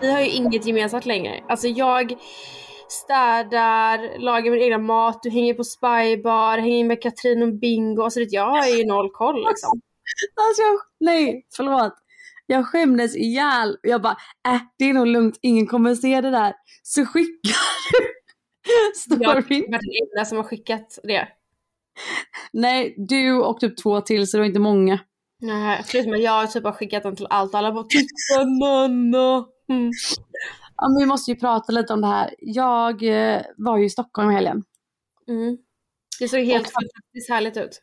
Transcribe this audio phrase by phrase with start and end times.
[0.00, 1.44] Vi, har ju inget gemensamt längre.
[1.48, 2.14] Alltså jag
[2.88, 8.02] städar, lagar min egna mat, du hänger på spybar, hänger med Katrin och Bingo.
[8.02, 9.80] Alltså det, jag har ju noll koll liksom.
[10.48, 11.94] Alltså, jag, nej, förlåt.
[12.46, 13.76] Jag skämdes ihjäl.
[13.82, 14.16] Jag bara,
[14.48, 16.54] äh, det är nog lugnt, ingen kommer se det där.
[16.82, 17.56] Så skickar
[17.92, 18.06] du
[19.20, 19.70] Jag har storyn.
[19.70, 19.80] varit den
[20.14, 21.28] enda som har skickat det.
[22.52, 24.98] Nej, du och typ två till så det var inte många.
[25.42, 29.46] Nej, förutom att jag typ har skickat den till allt alla bara titta Nanna.
[29.70, 29.90] Mm.
[30.76, 32.34] Ja, vi måste ju prata lite om det här.
[32.38, 34.64] Jag eh, var ju i Stockholm i helgen.
[35.28, 35.58] Mm.
[36.20, 37.82] Det såg helt fantastiskt härligt ut.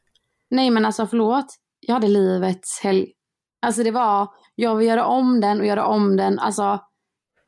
[0.50, 1.46] Nej men alltså förlåt.
[1.80, 3.14] Jag hade livets helg.
[3.62, 6.40] Alltså det var, jag vill göra om den och göra om den.
[6.40, 6.80] Alltså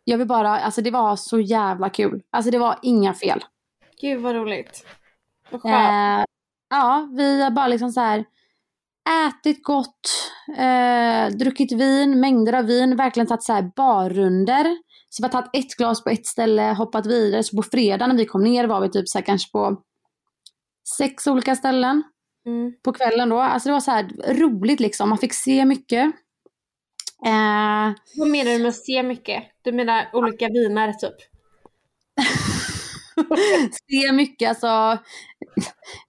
[0.04, 2.22] jag vill bara, alltså det var så jävla kul.
[2.30, 3.44] Alltså det var inga fel.
[4.02, 4.86] Gud vad roligt.
[5.50, 5.76] Vad skönt.
[5.76, 6.26] Eh,
[6.70, 8.26] ja, vi bara liksom så här
[9.28, 14.78] ätit gott, eh, druckit vin, mängder av vin, verkligen tagit så här barrunder.
[15.10, 17.44] Så vi har tagit ett glas på ett ställe, hoppat vidare.
[17.44, 19.82] Så på fredag när vi kom ner var vi typ så här kanske på
[20.98, 22.04] sex olika ställen
[22.46, 22.74] Mm.
[22.84, 23.40] på kvällen då.
[23.40, 26.06] Alltså det var så här roligt liksom, man fick se mycket.
[27.26, 29.44] Eh, Vad menar du med att se mycket?
[29.62, 31.16] Du menar olika viner typ?
[33.90, 34.98] se mycket, alltså.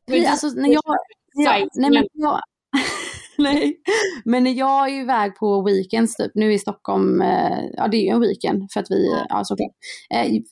[0.07, 0.83] Men alltså när jag,
[1.35, 2.41] ja, nej, men jag,
[3.53, 3.81] nej,
[4.25, 8.09] men jag är iväg på weekends typ, nu i Stockholm, eh, ja det är ju
[8.09, 9.71] en weekend för att vi, ja såklart.
[10.15, 10.43] Eh,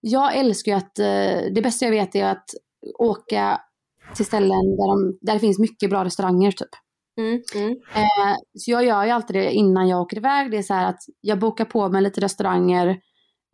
[0.00, 2.44] jag älskar ju att, eh, det bästa jag vet är att
[2.98, 3.60] åka
[4.16, 6.68] till ställen där, de, där det finns mycket bra restauranger typ.
[7.18, 7.42] Mm.
[7.54, 7.76] Mm.
[8.58, 10.50] Så jag gör ju alltid det innan jag åker iväg.
[10.50, 13.00] Det är så här att jag bokar på mig lite restauranger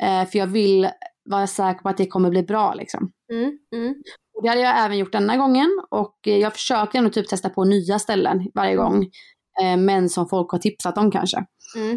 [0.00, 0.88] för jag vill
[1.30, 3.12] vara säker på att det kommer bli bra liksom.
[3.32, 3.58] Mm.
[4.36, 4.38] Mm.
[4.38, 7.48] Och det hade jag även gjort denna gången och eh, jag försöker ändå typ testa
[7.48, 9.02] på nya ställen varje gång.
[9.62, 11.44] Eh, men som folk har tipsat om kanske.
[11.76, 11.92] Mm.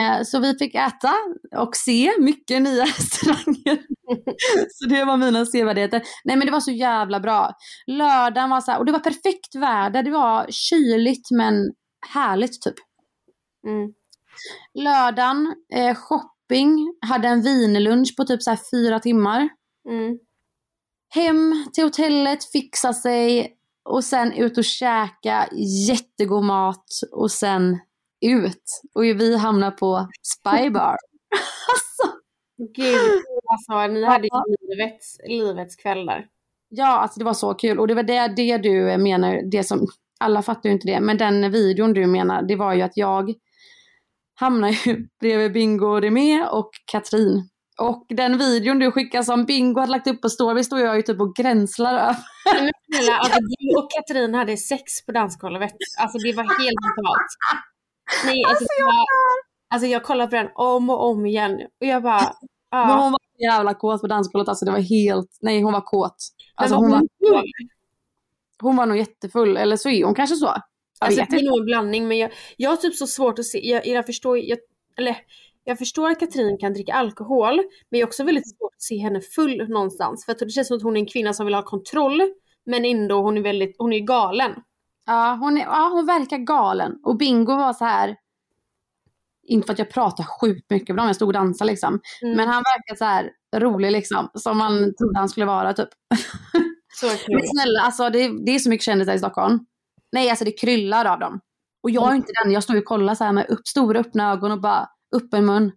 [0.00, 1.12] Eh, så vi fick äta
[1.56, 3.78] och se mycket nya restauranger.
[4.70, 6.02] så det var mina sevärdheter.
[6.24, 7.52] Nej men det var så jävla bra.
[7.86, 10.02] Lördagen var så här, och det var perfekt väder.
[10.02, 11.54] Det var kyligt men
[12.08, 12.74] härligt typ.
[13.66, 13.92] Mm.
[14.74, 19.48] Lördagen, eh, shopping, hade en vinlunch på typ så här fyra timmar.
[19.88, 20.18] Mm.
[21.14, 25.48] Hem till hotellet, fixa sig och sen ut och käka
[25.88, 27.78] jättegod mat och sen
[28.26, 28.82] ut.
[28.94, 30.96] Och vi hamnar på Spybar.
[31.72, 32.18] alltså,
[32.74, 34.30] Gud, alltså ni hade ju
[34.60, 36.26] livets, livets kväll där.
[36.68, 37.80] ja, alltså det var så kul.
[37.80, 39.86] Och det var det, det du menar, det som,
[40.20, 43.34] alla fattar ju inte det, men den videon du menar, det var ju att jag
[44.34, 47.48] hamnar ju bredvid Bingo och Remé och Katrin.
[47.80, 51.02] Och den videon du skickade som Bingo hade lagt upp på story står jag ju
[51.02, 52.16] typ och gränslar över.
[52.62, 55.72] Men snälla, alltså, du och Katrin hade sex på dansgolvet.
[56.00, 57.30] Alltså det var helt brutalt.
[58.26, 59.42] Nej, alltså, Alltså, jag var, dör.
[59.74, 62.20] alltså jag kollade på den om och om igen och jag bara...
[62.20, 62.96] Men Ja.
[63.02, 63.20] hon var
[63.50, 66.16] jävla kåt på dansgolvet, alltså det var helt, nej hon var kåt.
[66.54, 66.98] Alltså Men hon var,
[67.40, 67.44] full.
[68.62, 70.44] hon var nog jättefull, eller så är hon kanske så.
[70.46, 70.62] Jag
[71.00, 73.68] Alltså det är nog en blandning men jag, jag har typ så svårt att se,
[73.70, 74.58] jag, jag förstår, jag,
[74.98, 75.16] eller
[75.64, 77.56] jag förstår att Katrin kan dricka alkohol
[77.90, 80.68] men jag har också väldigt svårt att se henne full någonstans för att det känns
[80.68, 82.22] som att hon är en kvinna som vill ha kontroll
[82.66, 84.52] men ändå hon är väldigt, hon är galen.
[85.06, 86.92] Ja hon, är, ja, hon verkar galen.
[87.02, 88.16] Och Bingo var så här.
[89.46, 92.00] inte för att jag pratar sjukt mycket med dem, jag stod och dansade liksom.
[92.22, 92.36] Mm.
[92.36, 95.88] Men han verkar så här rolig liksom, som man trodde han skulle vara typ.
[97.00, 97.36] Så kul.
[97.36, 99.66] Men snälla, alltså det, det är så mycket kändisar i Stockholm.
[100.12, 101.40] Nej, alltså det kryllar av dem.
[101.82, 104.32] Och jag är inte den, jag står och kollar så här med upp, stora öppna
[104.32, 105.72] ögon och bara öppen mun.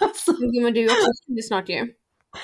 [0.00, 0.32] alltså,
[0.62, 1.88] Men du är också kändis snart ju.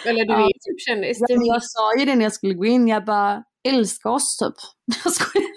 [0.07, 0.39] Eller du Ja.
[0.41, 1.19] är typ kändis.
[1.21, 4.55] ja, jag sa ju det när jag skulle gå in, jag bara älska oss typ.
[5.05, 5.49] Jag skojar.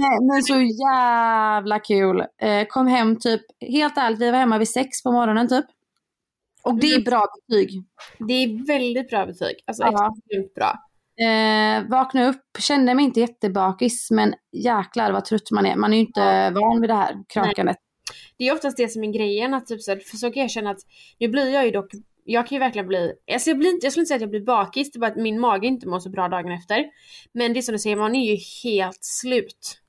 [0.00, 0.54] Nej, men så
[0.86, 2.20] jävla kul.
[2.42, 5.64] Eh, kom hem typ, helt ärligt, vi var hemma vid sex på morgonen typ.
[6.62, 7.82] Och det är bra betyg.
[8.18, 9.56] Det är väldigt bra betyg.
[9.66, 10.14] Alltså Ja.
[10.18, 10.74] extremt bra.
[11.20, 15.76] Eh, vaknade upp, kände mig inte jättebakis men jäklar vad trött man är.
[15.76, 17.76] Man är ju inte van vid det här krökandet.
[18.36, 19.54] Det är oftast det som är grejen.
[19.54, 20.80] Att typ så här, för så kan jag känna att,
[21.18, 21.90] nu blir jag ju dock,
[22.24, 24.30] jag kan ju verkligen bli, alltså jag, blir inte, jag skulle inte säga att jag
[24.30, 26.84] blir bakis, det är bara att min mage inte mår så bra dagen efter.
[27.32, 29.80] Men det är som du säger, man är ju helt slut.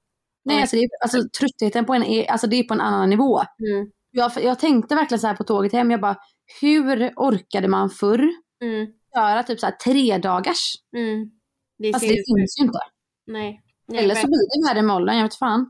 [0.45, 3.09] Nej, alltså, det är, alltså tröttheten på en är, alltså, det är på en annan
[3.09, 3.39] nivå.
[3.39, 3.91] Mm.
[4.11, 6.17] Jag, jag tänkte verkligen så här på tåget hem, jag bara
[6.61, 8.29] hur orkade man förr
[8.61, 8.87] Mm.
[9.15, 10.73] Göra typ så här tre dagars?
[10.95, 11.29] Mm.
[11.77, 12.79] Det ser det ut- finns ju inte.
[13.27, 13.61] Nej.
[13.87, 15.69] Nej, Eller så blir det värre åldern, jag vet fan.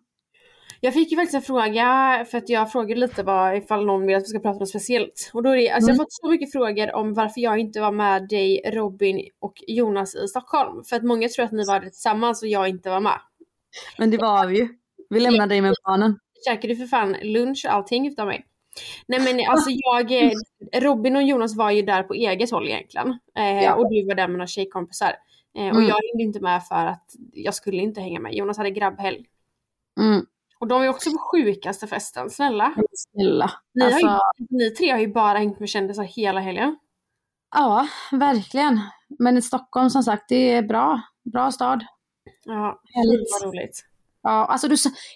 [0.81, 4.15] Jag fick ju faktiskt en fråga, för att jag frågade lite vad, ifall någon vill
[4.15, 5.31] att vi ska prata om något speciellt.
[5.33, 6.00] Och då är det, alltså jag Mm.
[6.00, 10.15] har fått så mycket frågor om varför jag inte var med dig, Robin och Jonas
[10.15, 10.83] i Stockholm.
[10.83, 13.19] För att många tror att ni var tillsammans och jag inte var med.
[13.97, 14.68] Men det var vi ju.
[15.09, 16.19] Vi lämnade dig med barnen.
[16.47, 18.45] Käkade för fan lunch och allting utav mig.
[19.07, 20.31] Nej men alltså jag,
[20.83, 23.19] Robin och Jonas var ju där på eget håll egentligen.
[23.37, 23.75] Eh, Ja.
[23.75, 25.15] Och du var där med några tjejkompisar.
[25.57, 25.87] Eh, och Mm.
[25.87, 28.33] jag hängde inte med för att jag skulle inte hänga med.
[28.33, 29.25] Jonas hade grabbhelg.
[29.99, 30.25] Mm.
[30.59, 32.73] Och de ju också på sjukaste festen, snälla.
[32.97, 33.51] Snälla.
[33.73, 33.99] Ni, Alltså,
[34.37, 36.77] ju, ni tre har ju bara hängt med kändisar hela helgen.
[37.55, 38.79] Ja, verkligen.
[39.19, 41.01] Men i Stockholm som sagt, det är bra.
[41.33, 41.85] Bra stad.
[42.45, 43.27] Ja, Härligt.
[43.41, 43.85] vad roligt.
[44.24, 44.75] Ja, alltså du,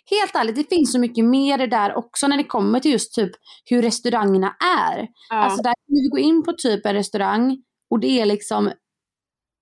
[0.09, 3.13] helt ärligt, det finns så mycket mer det där också när det kommer till just
[3.13, 3.31] typ
[3.65, 4.55] hur restaurangerna
[4.87, 5.07] är.
[5.29, 7.57] Ja, Alltså där kan vi gå in på typ en restaurang
[7.89, 8.71] och det är liksom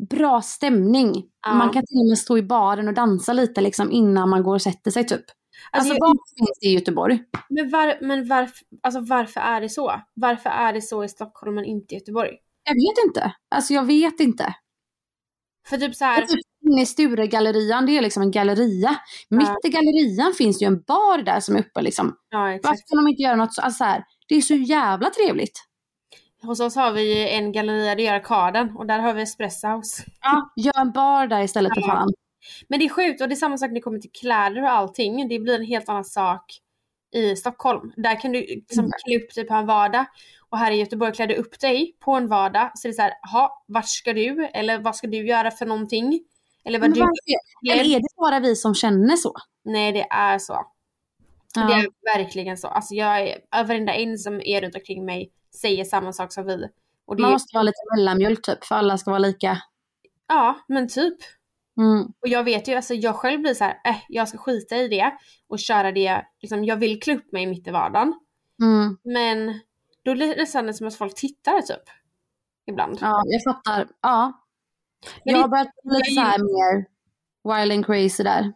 [0.09, 1.25] bra stämning.
[1.45, 1.53] Ja.
[1.53, 4.53] Man kan till och med stå i baren och dansa lite liksom innan man går
[4.55, 5.25] och sätter sig typ.
[5.71, 7.19] Alltså jag- vad finns det i Göteborg?
[7.49, 10.01] men var, men varför, alltså varför är det så?
[10.13, 12.31] Varför är det så i Stockholm men inte i Göteborg?
[12.63, 13.33] Jag vet inte.
[13.55, 14.53] Alltså jag vet inte.
[15.69, 16.39] För typ så här, Typ
[16.71, 18.95] inne i Sturegallerian, det är liksom en galleria.
[19.29, 22.15] Mitt i gallerian finns det ju en bar där som är uppe liksom.
[22.29, 22.89] ja Varför exakt.
[22.89, 25.59] kan de inte göra något så, alltså så här, Det är så jävla trevligt.
[26.43, 30.03] Hos oss har vi en galleria, det är Arkaden och där har vi Espresso House.
[30.21, 31.87] Ja, gör en bar där istället för Ja.
[31.87, 32.13] fan.
[32.69, 34.69] Men det är sjukt och det är samma sak när det kommer till kläder och
[34.69, 35.27] allting.
[35.27, 36.45] Det blir en helt annan sak
[37.15, 37.91] i Stockholm.
[37.97, 38.91] Där kan du liksom Mm.
[39.05, 40.05] klä upp dig på en vardag.
[40.51, 42.71] Och här i Göteborg klär du upp dig på en vardag.
[42.75, 44.45] Så det är så här, jaha, vart ska du?
[44.53, 46.19] Eller vad ska du göra för någonting?
[46.65, 46.99] Eller vad Men du...
[46.99, 49.33] varför- Eller är det bara vi som känner så?
[49.63, 50.65] Nej det är så.
[51.55, 51.61] Ja.
[51.67, 52.67] Det är verkligen så.
[52.67, 53.37] Alltså jag är,
[53.67, 55.31] varenda en som är runt omkring mig
[55.61, 56.67] säger samma sak som vi.
[57.05, 59.57] Och det, Man måste vara lite mellanmjölk typ, för alla ska vara lika.
[60.27, 61.17] Ja, men typ.
[61.77, 62.05] Mm.
[62.21, 64.87] Och jag vet ju, alltså jag själv blir så här, äh, jag ska skita i
[64.87, 65.11] det
[65.47, 68.13] och köra det, liksom, jag vill klä upp mig mitt i vardagen.
[68.61, 68.97] Mm.
[69.03, 69.59] Men
[70.05, 71.83] då blir det nästan som att folk tittar typ.
[72.71, 72.97] Ibland.
[73.01, 73.87] Ja, jag fattar.
[74.01, 74.33] Ja.
[75.25, 76.85] Men jag har börjat bli lite så här mer
[77.43, 78.53] wild and crazy där.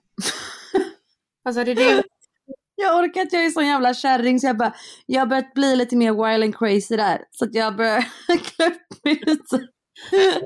[1.45, 2.03] Alltså det är det,
[2.75, 4.74] Jag orkar inte, jag är sån jävla kärring så jag bara,
[5.06, 7.25] jag har börjat bli lite mer wild and crazy där.
[7.31, 9.58] Så att jag börjar klä upp mig lite.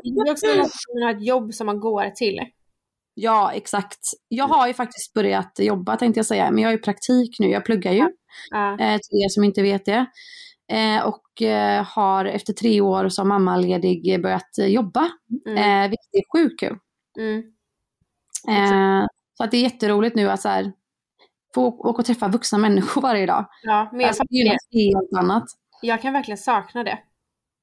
[0.03, 2.39] det är också när man ett jobb som man går till.
[3.13, 3.99] Ja, exakt.
[4.27, 7.49] Jag har ju faktiskt börjat jobba tänkte jag säga, men jag har ju praktik nu,
[7.49, 8.09] jag pluggar ju.
[8.49, 8.71] Ja.
[8.79, 10.05] eh, till er som inte vet det.
[10.69, 15.09] Eh, och eh, har efter tre år som mammaledig börjat jobba,
[15.47, 15.57] Mm.
[15.57, 16.77] eh, vilket är sjukt kul.
[17.19, 17.43] Mm.
[18.49, 19.05] Eh,
[19.37, 20.71] så att det är jätteroligt nu att så här,
[21.55, 23.45] få åka och träffa vuxna människor varje dag.
[23.63, 25.43] Ja, men jag, Alltså, det är något helt annat.
[25.81, 26.99] jag kan verkligen sakna det.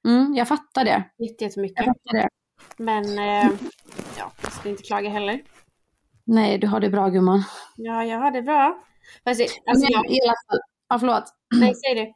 [0.09, 0.91] Mm, jag fattar det.
[1.19, 1.85] Jätte- Jag Jättemycket.
[1.85, 2.29] fattar det.
[2.77, 3.51] Men eh,
[4.19, 5.41] ja, jag ska inte klaga heller.
[6.25, 7.43] Nej, du har det bra gumman.
[7.77, 8.81] Ja, jag har det bra.
[9.25, 11.25] Fast, alltså, Men jag, i alla fall, ja förlåt.
[11.61, 12.13] nej, säg det.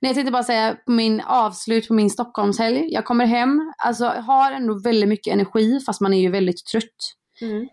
[0.00, 2.92] Nej, jag tänkte bara säga på min avslut på min Stockholmshelg.
[2.92, 7.14] Jag kommer hem, alltså har ändå väldigt mycket energi fast man är ju väldigt trött.
[7.40, 7.68] Mm.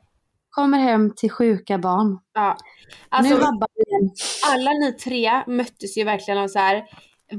[0.50, 2.20] Kommer hem till sjuka barn.
[2.34, 2.58] Ja.
[3.10, 4.12] Alltså, nu igen.
[4.54, 6.84] alla ni tre möttes ju verkligen av så här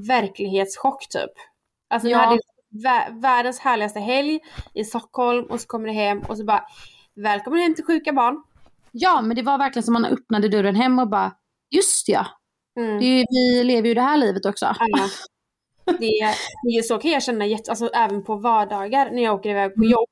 [0.09, 1.31] verklighetschock typ.
[1.91, 2.19] Alltså Ja.
[2.19, 2.41] ni hade
[2.89, 4.41] vä- världens härligaste helg
[4.75, 6.65] i Stockholm och så kommer ni hem och så bara
[7.17, 8.43] Välkommen hem till sjuka barn.
[8.93, 11.33] Ja, men det var verkligen som man öppnade dörren hem och bara,
[11.71, 12.27] just ja,
[12.81, 13.01] Mm.
[13.01, 14.67] ju- vi lever ju det här livet också.
[14.79, 15.09] Ja.
[15.99, 16.35] Det,
[16.77, 19.81] det så kan jag känna jätte, alltså, även på vardagar när jag åker iväg på
[19.81, 19.91] Mm.
[19.91, 20.09] jobb.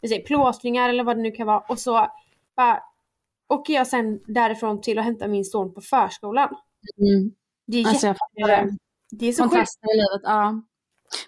[0.00, 2.06] Vi säger plåstringar eller vad det nu kan vara och så
[2.56, 2.80] bara
[3.48, 6.48] åker jag sen därifrån till att hämta min son på förskolan.
[6.98, 7.32] Mm.
[7.66, 8.76] Det är, Alltså jätte, det.
[9.10, 9.70] det är så sjukt.
[9.92, 10.62] I livet, ja.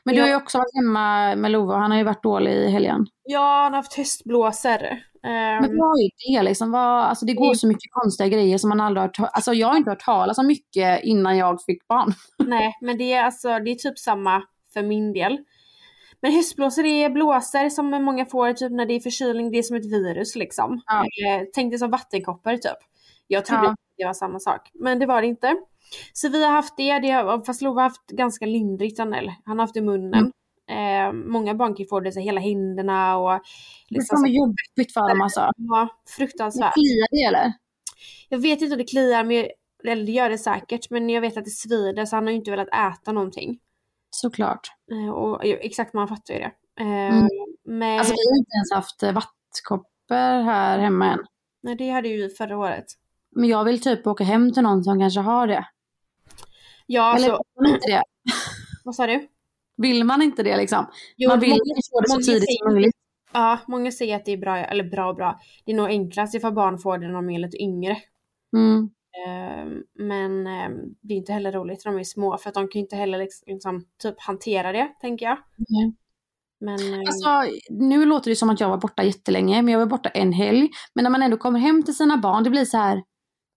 [0.04, 0.24] Men du Ja.
[0.24, 3.06] har ju också varit hemma med och han har ju varit dålig i helgen.
[3.22, 4.98] Ja, han har haft höstblåsor.
[5.22, 6.70] Ehm, Men vad är det liksom?
[6.70, 7.54] Vad, alltså det går Mm.
[7.54, 10.38] så mycket konstiga grejer som man aldrig har hört Alltså jag har inte hört talas
[10.38, 12.12] om mycket innan jag fick barn.
[12.48, 14.42] Nej, men det är alltså, det är typ samma
[14.74, 15.38] för min del.
[16.20, 19.76] Men höstblåsor är blåsor som många får typ när det är förkylning, det är som
[19.76, 20.80] ett virus liksom.
[20.86, 21.00] Ja.
[21.00, 22.78] Eh, tänk dig som vattenkoppor typ.
[23.26, 23.70] Jag trodde Ja.
[23.70, 25.56] att det var samma sak, men det var det inte.
[26.12, 29.34] Så vi har haft det, det har, fast Love har haft ganska lindrigt, han, eller,
[29.44, 30.32] han har haft i munnen.
[30.68, 34.28] Eh, många barn kan ju få det så här, hela händerna och Det liksom kommer
[34.28, 35.50] så, jobbigt för dem alltså.
[35.56, 36.74] ja, fruktansvärt.
[36.74, 37.52] Kliar det eller?
[38.28, 39.48] Jag vet inte om det kliar, men jag,
[39.84, 42.36] eller det gör det säkert, men jag vet att det svider så han har ju
[42.36, 43.58] inte velat äta någonting.
[44.10, 44.68] Såklart.
[44.92, 46.52] Eh, Och exakt man fattar ju det.
[46.80, 47.28] Eh, Mm.
[47.64, 51.18] Men Alltså vi har inte ens haft eh, vattkoppor här hemma än.
[51.62, 52.84] nej, det hade ju vi förra året.
[53.30, 55.64] Men jag vill typ åka hem till någon som kanske har det.
[56.86, 58.02] Ja, alltså, Eller man inte det?
[58.84, 59.28] vad sa du?
[59.82, 60.86] Vill man inte det liksom?
[61.16, 61.60] Jo, man vill många-
[61.92, 62.94] få det så tidigt som möjligt.
[63.32, 65.38] Ja, många säger att det är bra, eller bra och bra.
[65.64, 67.96] Det är nog enklast ifall barn får det när de är lite yngre.
[68.56, 68.90] Mm.
[69.26, 70.68] Eh, Men eh,
[71.02, 73.18] det är inte heller roligt när de är små för att de kan inte heller
[73.18, 75.38] liksom, liksom, typ hantera det, tänker jag.
[75.68, 75.94] Nej.
[76.60, 79.86] Men eh, Alltså, nu låter det som att jag var borta jättelänge, men jag var
[79.86, 80.68] borta en helg.
[80.94, 83.02] Men när man ändå kommer hem till sina barn, det blir så här.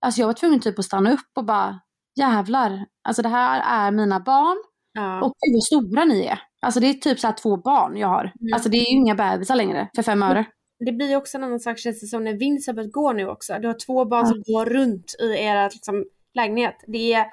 [0.05, 1.79] Alltså jag var tvungen typ att stanna upp och bara,
[2.15, 2.85] jävlar.
[3.03, 4.57] Alltså det här är mina barn
[4.93, 5.21] ja.
[5.25, 6.39] och gud vad stora ni är.
[6.61, 8.21] Alltså det är typ så två barn jag har.
[8.41, 8.53] Mm.
[8.53, 10.45] Alltså det är ju inga bebisar längre för fem öre.
[10.85, 13.11] det blir ju också en annan sak känns det som när Vince har börjat gå
[13.13, 13.59] nu också.
[13.61, 16.75] Du har två barn som går runt i era liksom, lägenhet.
[16.87, 17.25] Det är...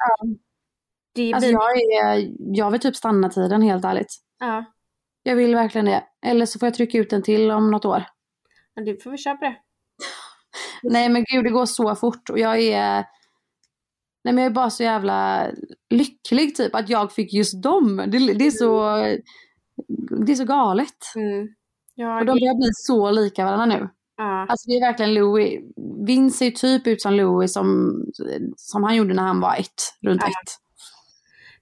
[1.14, 4.14] Det Alltså blir, jag, är, jag vill typ stanna tiden helt ärligt.
[4.40, 4.64] ja,
[5.22, 6.04] Jag vill verkligen det.
[6.26, 8.04] Eller så får jag trycka ut en till om något år.
[8.74, 9.56] men du får väl köpa det.
[10.82, 13.04] Nej men gud det går så fort och jag är
[14.28, 15.46] Nej men jag är bara så jävla
[15.90, 17.96] lycklig typ att jag fick just dem.
[17.96, 18.82] Det, det är så
[20.26, 20.94] Det är så galet.
[21.16, 21.48] Mm.
[21.94, 23.88] Ja, Och de börjar bli så lika varandra nu.
[24.16, 24.46] ja.
[24.48, 25.60] Alltså det är verkligen Louis.
[26.06, 27.96] Vince ser typ ut som Louis som,
[28.56, 30.28] som han gjorde när han var ett, runt Ja.
[30.28, 30.52] ett.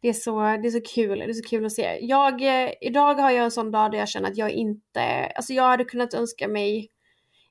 [0.02, 1.99] Det är, så, det är så kul, det är så kul att se.
[2.02, 5.52] Jag, eh, idag har jag en sån dag där jag känner att jag inte, alltså
[5.52, 6.88] jag hade kunnat önska mig,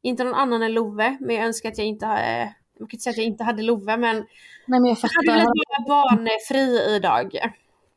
[0.02, 2.48] inte någon annan än Love, men jag önskar att jag inte, eh,
[2.80, 4.16] man kan inte säga att jag inte hade Love, men
[4.68, 5.34] Nej men jag jag hade fattar.
[5.34, 7.32] velat vara barnfri idag.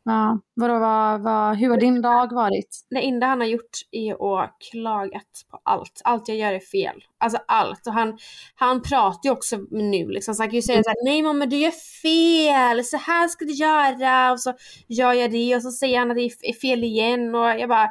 [0.08, 0.38] Ja.
[0.54, 2.86] Vadå, vad, vad, hur har din dag varit?
[2.90, 6.00] Det enda han har gjort är att klagat på allt.
[6.04, 7.04] Allt jag gör är fel.
[7.18, 7.86] Alltså allt.
[7.86, 8.18] Och han,
[8.54, 10.34] han pratar ju också nu liksom.
[10.34, 11.70] Så han kan ju säga såhär, nej mamma du gör
[12.02, 14.32] fel, så här ska du göra.
[14.32, 14.54] Och så
[14.86, 17.34] gör jag det och så säger han att det är fel igen.
[17.34, 17.90] Och jag bara,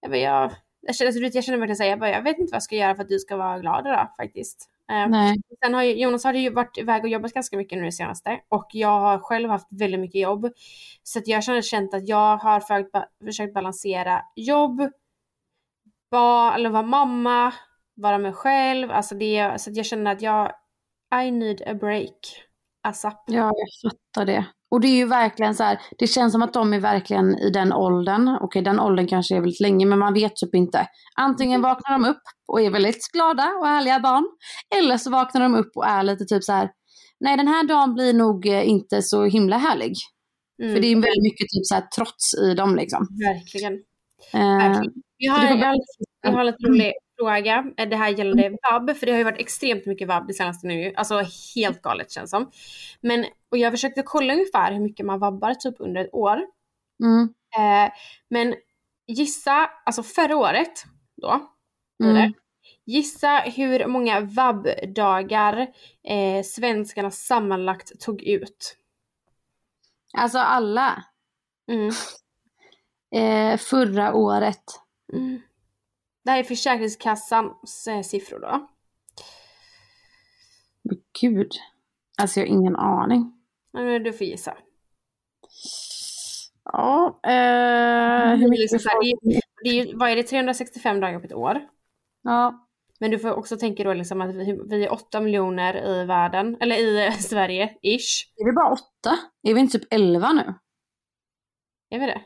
[0.00, 2.50] jag, bara, jag, jag, känner, alltså, jag känner verkligen såhär, jag, bara, jag vet inte
[2.50, 4.68] vad jag ska göra för att du ska vara glad idag faktiskt.
[4.90, 5.36] Eh, Nej.
[5.64, 8.40] Sen har ju, Jonas har ju varit iväg och jobbat ganska mycket nu det senaste
[8.48, 10.52] och jag har själv haft väldigt mycket jobb.
[11.02, 14.90] Så att jag känner känt att jag har försökt, försökt balansera jobb,
[16.10, 17.52] ba, eller vara mamma,
[17.94, 18.90] vara mig själv.
[18.90, 20.52] Alltså det, så att jag känner att jag,
[21.24, 22.49] I need a break.
[22.88, 23.22] ASAP.
[23.26, 24.46] Ja, jag fattar det.
[24.70, 27.50] Och det är ju verkligen så här, det känns som att de är verkligen i
[27.50, 28.28] den åldern.
[28.40, 30.86] Okej, den åldern kanske är väldigt länge, men man vet typ inte.
[31.16, 32.22] Antingen vaknar de upp
[32.52, 34.24] och är väldigt glada och härliga barn.
[34.78, 36.70] Eller så vaknar de upp och är lite typ så här,
[37.20, 39.92] nej den här dagen blir nog eh, inte så himla härlig.
[40.62, 43.06] Mm, För det är väldigt mycket typ så här trots i dem liksom.
[43.26, 43.72] Verkligen.
[44.34, 44.92] Eh, verkligen.
[45.18, 47.64] Vi har, alldeles- jag har en lite rolig fråga.
[47.76, 50.66] Eh, Det här gällande vab, för det har ju varit extremt mycket vab det senaste
[50.66, 50.92] nu.
[50.96, 51.22] Alltså
[51.56, 52.50] helt galet känns som.
[53.00, 56.36] Men, och jag försökte kolla ungefär hur mycket man vabbar typ under ett år.
[57.02, 57.92] mm, Eh,
[58.28, 58.54] men
[59.06, 60.84] gissa, alltså förra året
[61.16, 61.40] då,
[61.98, 62.18] blir det.
[62.20, 62.32] mm.
[62.84, 65.66] Gissa hur många vab-dagar
[66.04, 68.76] eh, svenskarna sammanlagt tog ut.
[70.14, 71.04] Alltså alla.
[71.70, 71.90] Mm.
[73.14, 74.64] Eh, förra året.
[75.12, 75.40] Mm.
[76.24, 78.68] Det här är Försäkringskassans eh, siffror då.
[80.82, 81.52] Men Gud.
[82.22, 83.32] Alltså jag har ingen aning.
[83.72, 84.56] Men Du får gissa.
[86.64, 91.00] Ja, eh, hur Det är mycket liksom det är, det är, vad är det, 365
[91.00, 91.60] dagar på ett år?
[92.22, 92.66] Ja,
[93.00, 96.56] Men du får också tänka då liksom att vi, vi är 8 miljoner i världen,
[96.60, 98.32] eller i eh, Sverige, ish.
[98.36, 99.18] är vi bara åtta?
[99.42, 100.54] Är vi inte typ elva nu?
[101.90, 102.22] Är vi det?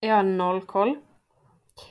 [0.00, 0.96] Jag har noll koll.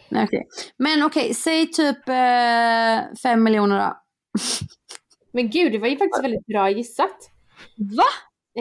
[0.09, 0.47] Nej, okej.
[0.77, 3.97] Men okej, säg typ eh, fem miljoner då.
[5.31, 7.31] Men gud, det var ju faktiskt väldigt bra gissat.
[7.97, 8.03] Va?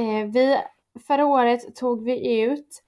[0.02, 0.58] Eh, vi,
[1.06, 2.82] förra året tog vi ut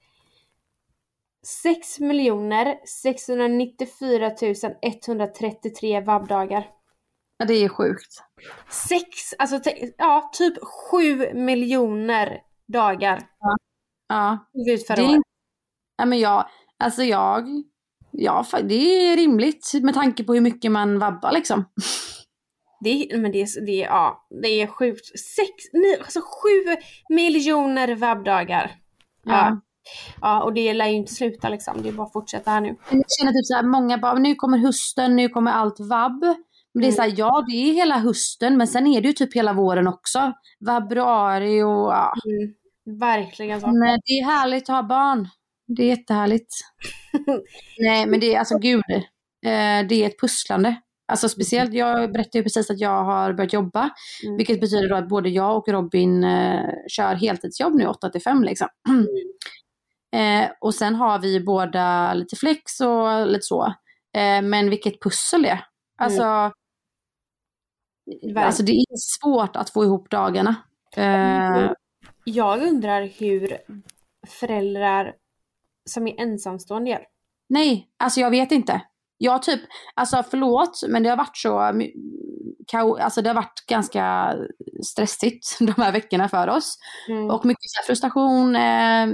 [1.46, 4.30] 6 miljoner 694
[4.82, 6.66] 133 vabbdagar.
[7.38, 8.22] Ja, det är sjukt.
[8.70, 13.22] Sex, alltså ja, typ sju miljoner dagar
[14.08, 14.48] Ja.
[14.52, 15.22] vi ut förra Det året.
[15.96, 17.48] ja, men jag, alltså jag,
[18.12, 21.64] ja, det är rimligt med tanke på hur mycket man vabbar liksom.
[22.80, 25.06] Det är, men det är, det är, ja, det är sjukt.
[25.06, 26.76] Sex, nej, alltså sju
[27.08, 28.70] miljoner vabbdagar.
[29.24, 29.32] Ja.
[29.32, 29.60] Ja.
[30.20, 31.82] ja, och det lär ju inte sluta liksom.
[31.82, 32.68] Det är bara att fortsätta här nu.
[32.90, 36.24] Jag känner typ så här, många bara, nu kommer hösten, nu kommer allt vabb.
[36.74, 39.12] Men det är så här, ja det är hela hösten men sen är det ju
[39.12, 40.32] typ hela våren också.
[40.60, 42.14] Vabruari och ja.
[42.26, 42.54] Mm,
[43.00, 43.66] verkligen så.
[43.66, 45.28] Men det är härligt att ha barn.
[45.76, 46.54] Det är jättehärligt.
[47.78, 48.82] Nej men det är alltså gud.
[49.46, 50.80] Eh, det är ett pusslande.
[51.08, 53.90] Alltså speciellt, jag berättade ju precis att jag har börjat jobba.
[54.24, 54.36] Mm.
[54.36, 58.42] Vilket betyder då att både jag och Robin eh, kör heltidsjobb nu 8 till 5
[58.44, 58.68] liksom.
[60.12, 63.66] Eh, och sen har vi båda lite flex och lite så.
[64.16, 65.64] Eh, men vilket pussel det är.
[65.98, 66.52] Alltså,
[68.36, 70.54] alltså det är svårt att få ihop dagarna.
[70.96, 71.72] Eh,
[72.24, 73.56] Jag undrar hur
[74.26, 75.14] föräldrar
[75.84, 77.04] som är ensamstående gör.
[77.48, 78.82] nej, alltså jag vet inte.
[79.18, 79.60] Jag typ,
[79.94, 81.58] alltså förlåt, men det har varit så,
[82.78, 84.34] alltså det har varit ganska
[84.82, 86.78] stressigt de här veckorna för oss.
[87.08, 87.30] Mm.
[87.30, 88.56] Och mycket frustration.
[88.56, 89.08] Eh,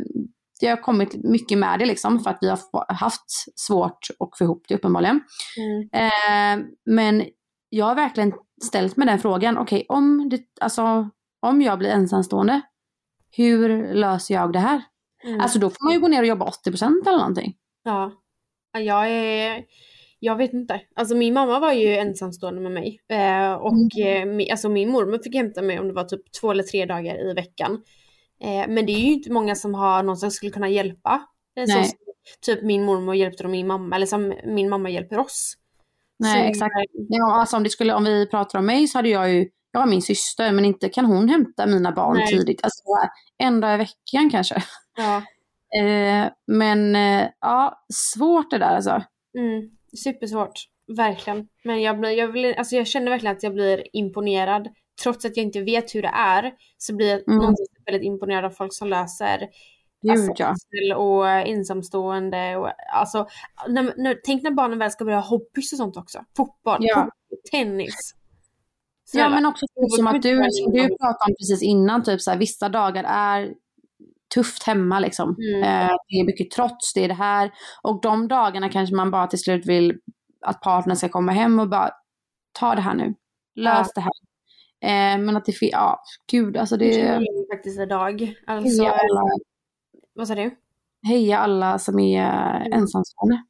[0.61, 4.45] det har kommit mycket med det liksom för att vi har haft svårt att få
[4.45, 5.21] ihop det uppenbarligen.
[5.59, 5.89] Mm.
[5.93, 7.25] Eh, men
[7.69, 8.33] jag har verkligen
[8.63, 9.59] ställt mig den frågan.
[9.59, 12.61] Okej, om, det, alltså, om jag blir ensamstående,
[13.31, 14.83] hur löser jag det här?
[15.25, 15.41] Mm.
[15.41, 17.55] Alltså då får man ju gå ner och jobba 80% eller någonting.
[17.85, 18.13] Ja.
[18.73, 19.65] Ja, Jag är...
[20.19, 20.81] Jag vet inte.
[20.97, 23.01] Alltså min mamma var ju ensamstående med mig.
[23.09, 26.51] Eh, och eh, mi, alltså min mormor fick hämta mig om det var typ två
[26.51, 27.83] eller tre dagar i veckan.
[28.41, 31.23] Eh, men det är ju inte många som har någon som skulle kunna hjälpa.
[31.59, 31.93] Eh, så,
[32.41, 35.55] typ min mormor hjälpte då min mamma, eller som min mamma hjälper oss.
[36.19, 36.75] Nej, Så, exakt.
[36.77, 39.49] eh, Ja, alltså om, det skulle, om vi pratar om mig så hade jag ju,
[39.77, 42.27] jag har min syster men inte kan hon hämta mina barn Nej.
[42.27, 42.65] tidigt.
[42.65, 42.83] Alltså
[43.39, 44.63] en dag i veckan kanske.
[44.97, 45.23] Ja.
[45.81, 49.03] Eh, men eh, ja, svårt det där alltså.
[49.39, 49.71] Mm,
[50.05, 50.53] supersvårt.
[50.97, 51.49] Verkligen.
[51.65, 54.69] Men jag, blir, jag, vill, alltså jag känner verkligen att jag blir imponerad.
[55.03, 57.55] Trots att jag inte vet hur det är så blir jag Mm.
[57.87, 59.49] väldigt imponerad av folk som löser
[60.03, 62.57] pussel och ensamstående.
[62.57, 63.27] Och, alltså,
[63.69, 66.25] när, när, tänk när barnen väl ska börja ha hobbys och sånt också.
[66.37, 67.09] Fotboll, Ja.
[67.31, 67.89] hockey,
[69.13, 69.15] tennis.
[69.15, 69.35] Ja Snälla.
[69.35, 69.67] men också
[69.97, 73.55] som att du, som du pratade om precis innan, typ så här, vissa dagar är
[74.35, 75.37] tufft hemma liksom.
[75.39, 75.63] Mm.
[75.63, 77.51] Eh, det är mycket trots, det är det här.
[77.83, 79.99] Och de dagarna kanske man bara till slut vill
[80.41, 81.91] att partnern ska komma hem och bara
[82.53, 83.15] ta det här nu.
[83.55, 84.13] Lös det här.
[84.81, 87.23] Eh, men att det finns, ja gud alltså Det är jag
[87.57, 88.35] faktiskt idag.
[88.47, 89.23] Alltså, heja alla,
[90.15, 90.57] vad sa du?
[91.09, 92.73] heja alla som är Mm.
[92.73, 93.43] ensamstående.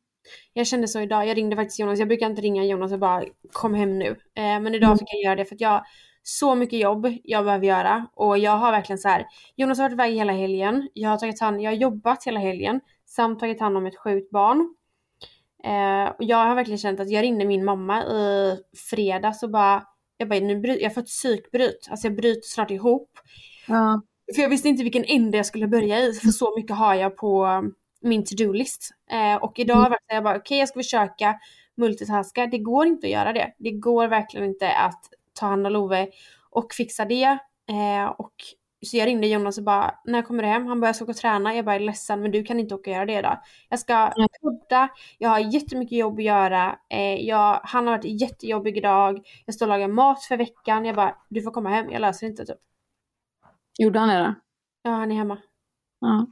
[0.52, 1.26] Jag kände så idag.
[1.26, 1.98] Jag ringde faktiskt Jonas.
[1.98, 4.06] Jag brukar inte ringa Jonas och bara kom hem nu.
[4.34, 4.98] Eh, men idag Mm.
[4.98, 5.82] fick jag göra det för att jag har
[6.22, 8.06] så mycket jobb jag behöver göra.
[8.14, 9.26] Och jag har verkligen så här.
[9.56, 10.88] Jonas har varit iväg hela helgen.
[10.94, 12.80] Jag har tagit hand, jag har jobbat hela helgen.
[13.06, 14.74] Samt tagit hand om ett sjukt barn.
[15.64, 18.56] Eh, och jag har verkligen känt att jag ringde min mamma i
[18.90, 19.82] fredags och bara.
[20.18, 21.86] Jag bara, nu bry- jag har fått psykbryt.
[21.90, 23.10] Alltså jag bryter snart ihop.
[23.68, 24.02] Ja.
[24.34, 27.16] För jag visste inte vilken ände jag skulle börja i, för så mycket har jag
[27.16, 27.62] på
[28.08, 28.90] min to-do-list.
[29.10, 31.38] Eh, och idag så här, jag bara, okej jag ska försöka
[31.76, 32.46] multitaska.
[32.46, 33.52] Det går inte att göra det.
[33.58, 35.00] Det går verkligen inte att
[35.32, 36.08] ta hand om Love
[36.50, 37.38] och fixa det.
[37.68, 38.34] Eh, och
[38.86, 40.66] så jag ringde Jonas och bara, när kommer du hem?
[40.66, 41.54] Han bara, jag ska åka och träna.
[41.54, 43.38] Jag bara, jag är ledsen men du kan inte åka och göra det idag.
[43.68, 44.88] Jag ska podda,
[45.18, 46.78] jag har jättemycket jobb att göra.
[46.90, 49.26] Eh, jag, han har varit jättejobbig idag.
[49.46, 50.84] Jag står och lagar mat för veckan.
[50.84, 52.58] Jag bara, du får komma hem, jag löser inte typ.
[53.78, 54.34] Gjorde han det då?
[54.82, 55.38] Ja, han är hemma.
[56.00, 56.26] Ja.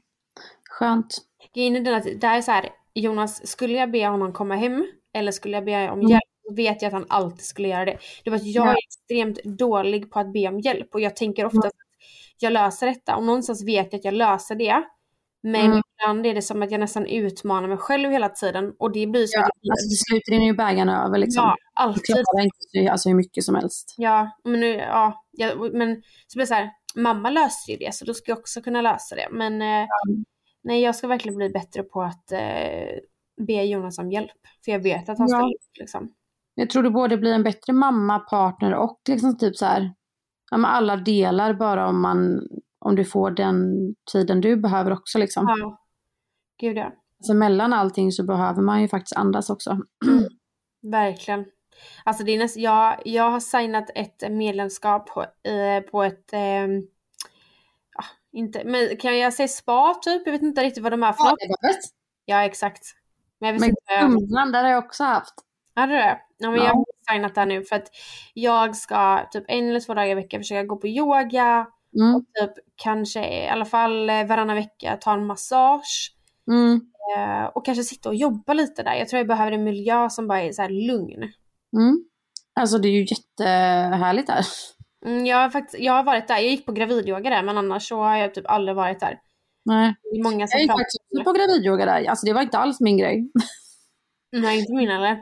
[0.70, 1.18] Skönt.
[1.54, 4.86] Grejen är den att det är så här, Jonas, skulle jag be honom komma hem
[5.14, 6.10] eller skulle jag be om Mm.
[6.10, 7.98] hjälp så vet jag att han alltid skulle göra det.
[8.24, 8.70] Det var att jag Ja.
[8.70, 11.66] är extremt dålig på att be om hjälp och jag tänker ofta Mm.
[11.68, 11.72] att
[12.38, 14.82] jag löser detta och någonstans vet jag att jag löser det.
[15.42, 15.82] Men Mm.
[16.00, 19.26] ibland är det som att jag nästan utmanar mig själv hela tiden och det blir
[19.26, 21.42] så Ja, att jag blir, alltså till slut rinner ju bägaren över liksom.
[21.44, 22.16] ja, alltid.
[22.72, 23.94] inte alltså, hur mycket som helst.
[23.98, 27.94] Ja, men nu, ja, jag, men så blir det så här, mamma löste ju det
[27.94, 29.28] så då ska jag också kunna lösa det.
[29.30, 29.86] Men eh,
[30.64, 32.98] nej, jag ska verkligen bli bättre på att eh,
[33.46, 34.30] be Jonas om hjälp.
[34.64, 35.36] För jag vet att han Ja.
[35.36, 36.14] ställer upp liksom.
[36.54, 39.94] Jag tror du både blir en bättre mamma, partner och liksom typ så här,
[40.50, 42.48] ja, men alla delar bara om man,
[42.78, 43.74] om du får den
[44.12, 45.46] tiden du behöver också liksom.
[45.58, 45.80] Ja.
[46.60, 49.78] Gud ja, Så mellan allting så behöver man ju faktiskt andas också.
[50.82, 51.44] verkligen.
[52.04, 56.68] Alltså det är näst, jag, jag har signat ett medlemskap på, eh, på ett, ja,
[58.34, 60.22] inte, men kan jag säga spa typ?
[60.24, 61.80] Jag vet inte riktigt vad de är för något.
[62.24, 62.82] Ja exakt.
[63.40, 63.74] Men Men.
[64.00, 65.34] Kumlan, där har jag också haft.
[65.74, 66.18] Du det?
[66.38, 66.64] Ja men Ja.
[66.66, 67.88] jag signat där nu för att
[68.34, 71.66] jag ska typ en eller två dagar i veckan försöka gå på yoga
[72.00, 72.14] Mm.
[72.14, 76.12] och typ kanske i alla fall eh, varannan vecka ta en massage.
[76.48, 76.80] Mm.
[77.16, 78.94] Eh, och kanske sitta och jobba lite där.
[78.94, 81.22] Jag tror jag behöver en miljö som bara är så här lugn.
[81.76, 82.04] Mm.
[82.60, 84.46] Alltså det är ju jättehärligt där.
[85.04, 87.88] Mm, jag, har faktiskt, jag har varit där, jag gick på gravidyoga där men annars
[87.88, 89.20] så har jag typ aldrig varit där.
[89.64, 89.94] Nej.
[90.02, 92.04] Det är många som Jag gick faktiskt på gravidyoga där.
[92.04, 93.30] Alltså det var inte alls min grej.
[94.32, 95.18] Nej inte min eller?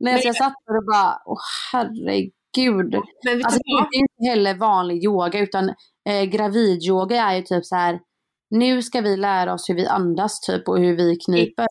[0.00, 1.38] Nej, så jag satt där och bara, åh
[1.72, 2.94] herregud.
[3.24, 5.68] Men Alltså du det är inte heller vanlig yoga utan
[6.08, 8.00] eh, gravidyoga är ju typ så här.
[8.50, 11.66] Nu ska vi lära oss hur vi andas typ och hur vi kniper.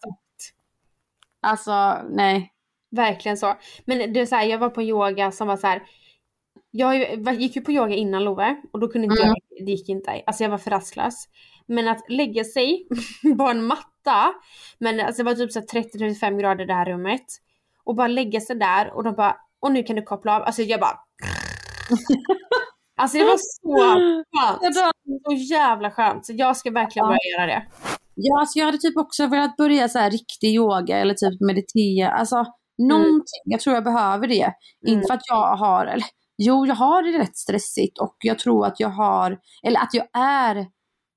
[1.42, 2.52] Alltså nej.
[2.92, 3.58] Verkligen så.
[3.86, 5.84] Men det är så här, jag var på yoga som var så här.
[6.72, 9.36] Jag gick ju på yoga innan Love och då kunde inte Mm.
[9.50, 10.22] jag, det gick inte.
[10.26, 11.26] Alltså jag var för rastlös.
[11.68, 12.88] Men att lägga sig
[13.38, 14.34] på en matta,
[14.80, 17.26] men alltså det var typ så här 30-35 grader i det här rummet.
[17.84, 20.42] Och bara lägga sig där och de bara, och nu kan du koppla av.
[20.44, 20.98] Alltså jag bara.
[22.98, 23.78] alltså det var så
[24.38, 24.76] skönt.
[25.26, 26.26] Så jävla skönt.
[26.26, 27.66] Så jag ska verkligen börja göra det.
[28.16, 32.12] Ja, alltså jag hade typ också velat börja så här riktig yoga eller typ meditera.
[32.12, 32.46] Alltså
[32.78, 33.42] någonting.
[33.46, 34.54] Jag tror jag behöver det.
[34.88, 36.06] Inte för att jag har, eller
[36.42, 40.06] jo jag har det rätt stressigt och jag tror att jag har, eller att jag
[40.14, 40.56] är,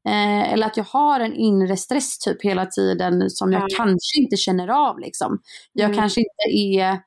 [0.09, 3.77] eh, eller att jag har en inre stress typ hela tiden som jag Ja.
[3.77, 5.39] kanske inte känner av liksom.
[5.73, 5.97] Jag Mm.
[5.99, 6.99] kanske inte är,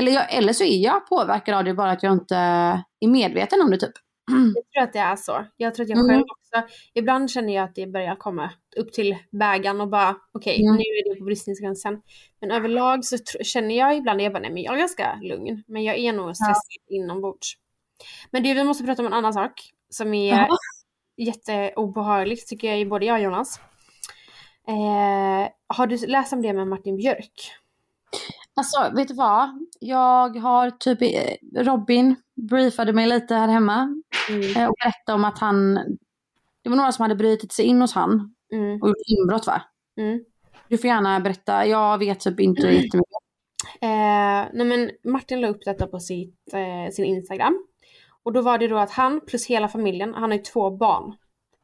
[0.00, 3.62] eller, jag, eller så är jag påverkad av det bara att jag inte är medveten
[3.62, 3.92] om det typ.
[4.54, 5.44] Jag tror att det är så.
[5.56, 6.08] Jag tror att jag Mm.
[6.10, 10.62] själv också, ibland känner jag att det börjar komma upp till bägaren och bara okej,
[10.62, 10.76] Mm.
[10.76, 12.02] nu är det på bristningsgränsen.
[12.40, 15.64] Men överlag så känner jag ibland, jag bara nej men jag är ganska lugn.
[15.66, 17.52] Men jag är nog stressad inombords.
[18.30, 19.52] Men det vi måste prata om en annan sak
[19.90, 20.48] som är Jaha.
[21.16, 23.60] jätteobehagligt tycker jag, både jag och Jonas.
[24.68, 27.52] Eh, har du läst om det med Martin Björk?
[28.54, 29.66] Alltså, vet du vad?
[29.80, 34.56] Jag har typ, eh, Robin briefade mig lite här hemma Mm.
[34.56, 35.74] eh, och berättade om att han,
[36.62, 38.82] det var några som hade brutit sig in hos han Mm.
[38.82, 39.62] och gjort inbrott va?
[39.96, 40.24] Mm.
[40.68, 43.12] Du får gärna berätta, jag vet typ inte jättemycket.
[43.80, 43.88] Eh,
[44.52, 47.66] nej men Martin la upp detta på sitt, eh, sin Instagram.
[48.22, 51.14] Och då var det då att han plus hela familjen, han har ju två barn,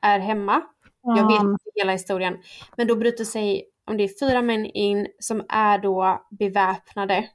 [0.03, 0.63] är hemma.
[1.03, 2.39] Jag vet Um, inte hela historien.
[2.77, 7.29] Men då bryter sig, om det är fyra män in som är då beväpnade.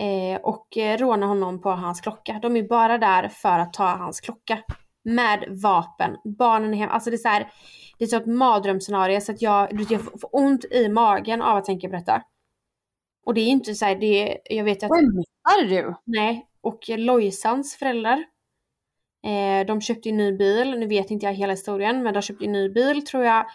[0.00, 2.38] Eh, och eh, rånar honom på hans klocka.
[2.42, 4.58] De är bara där för att ta hans klocka.
[5.04, 6.16] Med vapen.
[6.38, 6.92] Barnen är hemma.
[6.92, 7.50] Alltså det är så här,
[7.98, 11.64] det är så ett mardrömsscenario så att jag, jag får ont i magen av att
[11.64, 12.22] tänka på detta.
[13.26, 15.94] Och det är inte så här, det är, jag vet att Skämtar du?
[16.04, 18.24] Nej, och Lojsans föräldrar.
[19.24, 22.44] Eh, de köpte en ny bil, nu vet inte jag hela historien, men de köpte
[22.44, 23.46] en ny bil tror jag.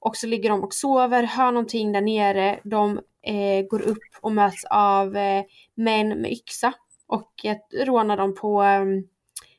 [0.00, 2.60] Och så ligger de och sover, hör någonting där nere.
[2.64, 6.72] De eh, går upp och möts av eh, män med yxa.
[7.06, 8.84] Och eh, rånar dem på eh,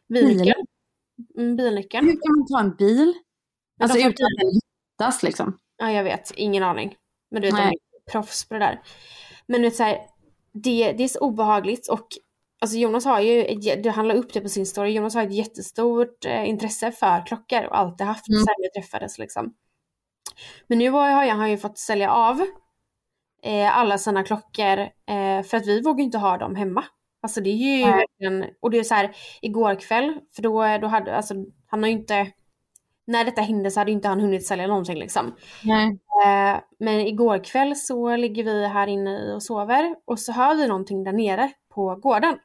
[0.10, 0.66] bilnyckeln.
[1.38, 2.06] Mm, bilnyckeln.
[2.06, 3.14] Hur kan man ta en bil?
[3.80, 5.58] Alltså de utan att den hittas liksom.
[5.78, 6.32] Ja, jag vet.
[6.36, 6.96] Ingen aning.
[7.32, 7.74] Men du vet, de Nej.
[8.08, 8.82] är proffs på det där.
[9.48, 9.98] Men du vet så här,
[10.54, 12.08] det, det är så obehagligt och
[12.60, 13.44] alltså Jonas har ju,
[13.84, 17.64] det handlar upp det på sin story, Jonas har ett jättestort eh, intresse för klockor
[17.66, 18.44] och alltid haft Mm.
[18.44, 19.54] sen vi träffades liksom.
[20.68, 22.42] Men nu har han, han ju fått sälja av
[23.44, 26.84] eh, alla sina klockor eh, för att vi vågar inte ha dem hemma.
[27.24, 30.88] Alltså det är ju verkligen, och det är så här igår kväll, för då, då
[30.88, 31.34] hade, alltså
[31.68, 32.32] han har ju inte,
[33.08, 35.36] när detta hände så hade inte han hunnit sälja någonting liksom.
[35.64, 36.00] Nej.
[36.26, 40.68] Eh, men igår kväll så ligger vi här inne och sover och så hör vi
[40.68, 42.38] någonting där nere på gården.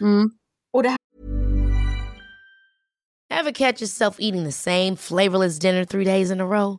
[0.00, 0.30] Mm.
[3.30, 6.78] Ever catch yourself eating the same flavorless dinner three days in a row?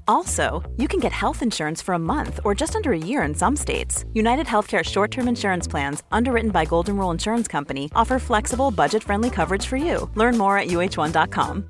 [0.11, 3.35] Also, you can get health insurance for a month or just under a year in
[3.35, 4.05] some states.
[4.13, 9.03] United Healthcare short term insurance plans, underwritten by Golden Rule Insurance Company, offer flexible, budget
[9.03, 10.09] friendly coverage for you.
[10.15, 11.69] Learn more at uh1.com.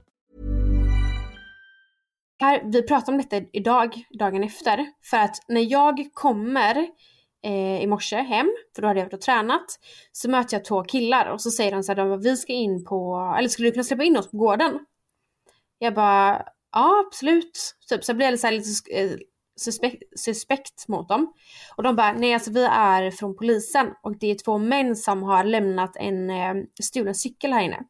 [2.39, 4.85] Här, vi pratar om detta idag, dagen efter.
[5.01, 6.87] För att när jag kommer
[7.43, 9.65] eh, i morse hem, för då hade jag varit och tränat,
[10.11, 12.85] så möter jag två killar och så säger de så här, de vi ska in
[12.85, 14.79] på, eller skulle du kunna släppa in oss på gården?
[15.79, 17.75] Jag bara, ja absolut.
[17.89, 19.17] Typ, så blev jag så här lite eh,
[19.55, 21.33] suspekt, suspekt mot dem.
[21.75, 25.23] Och de bara, nej alltså vi är från polisen och det är två män som
[25.23, 26.53] har lämnat en eh,
[26.83, 27.83] stulen cykel här inne.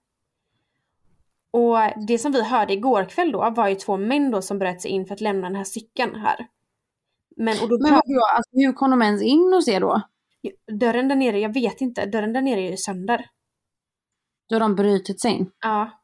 [1.52, 4.82] Och det som vi hörde igår kväll då var ju två män då som bröt
[4.82, 6.48] sig in för att lämna den här cykeln här.
[7.38, 10.02] Men, och då Men vadå, alltså, hur kom de ens in hos er då?
[10.72, 13.26] dörren där nere, jag vet inte, dörren där nere är ju sönder.
[14.50, 15.52] Då har de brutit sig in?
[15.62, 16.01] Ja.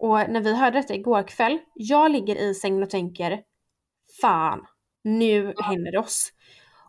[0.00, 3.40] Och när vi hörde detta igår kväll, jag ligger i sängen och tänker
[4.20, 4.66] Fan,
[5.04, 6.32] nu händer det oss.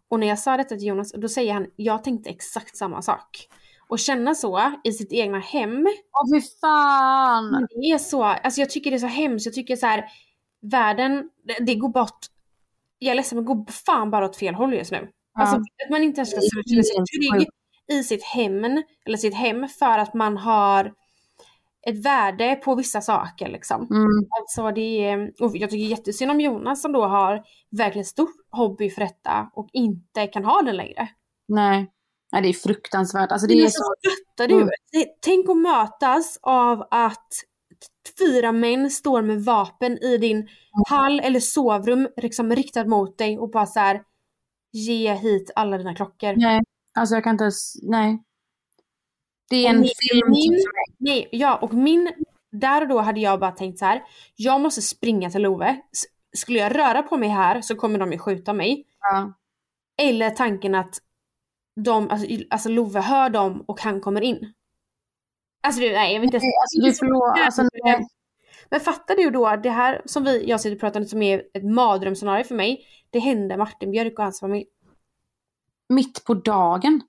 [0.09, 3.47] Och när jag sa detta till Jonas, då säger han, jag tänkte exakt samma sak.
[3.87, 5.87] Och känna så i sitt egna hem.
[6.11, 7.67] Åh fy fan!
[7.69, 10.05] Det är så, alltså jag tycker det är så hemskt, jag tycker så här,
[10.61, 12.19] världen, det, det går bort,
[12.99, 15.09] jag är ledsen men går fan bara åt fel håll just nu.
[15.33, 15.41] Ja.
[15.41, 17.47] Alltså att man inte ens ska känna sig trygg
[17.87, 20.93] i sitt hem, eller sitt hem för att man har
[21.87, 23.87] ett värde på vissa saker liksom.
[23.91, 24.27] Mm.
[24.39, 28.89] Alltså det är, och jag tycker jättesynd om Jonas som då har verkligen stor hobby
[28.89, 31.09] för detta och inte kan ha den längre.
[31.47, 31.91] Nej.
[32.31, 33.31] Nej, det är fruktansvärt.
[33.31, 33.93] Alltså det är alltså, så...
[34.29, 34.55] Fattar du?
[34.55, 34.69] Mm.
[35.21, 37.27] Tänk att mötas av att
[38.19, 40.49] fyra män står med vapen i din
[40.89, 44.01] hall eller sovrum liksom riktat mot dig och bara så här
[44.71, 46.33] ge hit alla dina klockor.
[46.35, 46.61] Nej,
[46.99, 47.75] alltså jag kan inte ens...
[47.83, 48.23] Nej.
[49.49, 50.63] Det är en film min-.
[51.01, 52.13] Nej, ja och min,
[52.51, 54.03] där och då hade jag bara tänkt så här.
[54.35, 55.81] jag måste springa till Love.
[56.33, 58.85] Skulle jag röra på mig här så kommer de ju skjuta mig.
[58.99, 59.33] Ja.
[60.01, 60.95] Eller tanken att
[61.75, 64.53] de, alltså, alltså Love hör dem och han kommer in.
[65.63, 66.37] Alltså du, nej jag vet inte.
[66.37, 67.45] Nej, alltså du förlorar...
[67.45, 68.07] Alltså, nej.
[68.69, 71.43] Men fattar du då, det här som vi, jag sitter och pratar om som är
[71.53, 72.85] ett mardrömsscenario för mig.
[73.09, 74.65] Det hände Martin Björk och hans familj.
[75.89, 77.01] Mitt på dagen.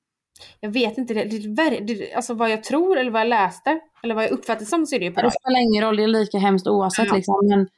[0.60, 3.80] Jag vet inte, det, det, det, alltså vad jag tror eller vad jag läste.
[4.02, 6.02] Eller vad jag uppfattade som så är det ju på Det spelar ingen roll, det
[6.02, 7.14] är lika hemskt oavsett Ja.
[7.14, 7.46] liksom.
[7.48, 7.68] Men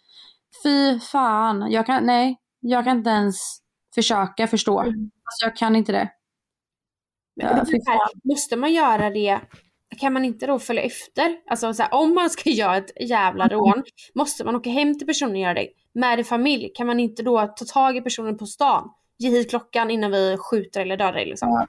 [0.63, 1.71] fy fan.
[1.71, 3.37] Jag kan, nej, jag kan inte ens
[3.95, 4.81] försöka förstå.
[4.81, 4.95] Mm.
[4.95, 6.09] Alltså jag kan inte det.
[7.35, 9.41] Ja, här, måste man göra det,
[10.01, 11.37] kan man inte då följa efter?
[11.51, 13.57] Alltså så här, om man ska göra ett jävla Mm.
[13.59, 13.83] rån,
[14.15, 15.69] måste man åka hem till personen och göra det?
[15.95, 18.91] Med en familj, kan man inte då ta tag i personen på stan?
[19.19, 21.49] Ge hit klockan innan vi skjuter eller dödar dig liksom.
[21.49, 21.67] Ja.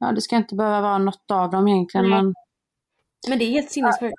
[0.00, 2.08] Ja, det ska inte behöva vara något av dem egentligen.
[2.10, 2.34] Men,
[3.28, 4.14] Men det är helt sinnessjukt.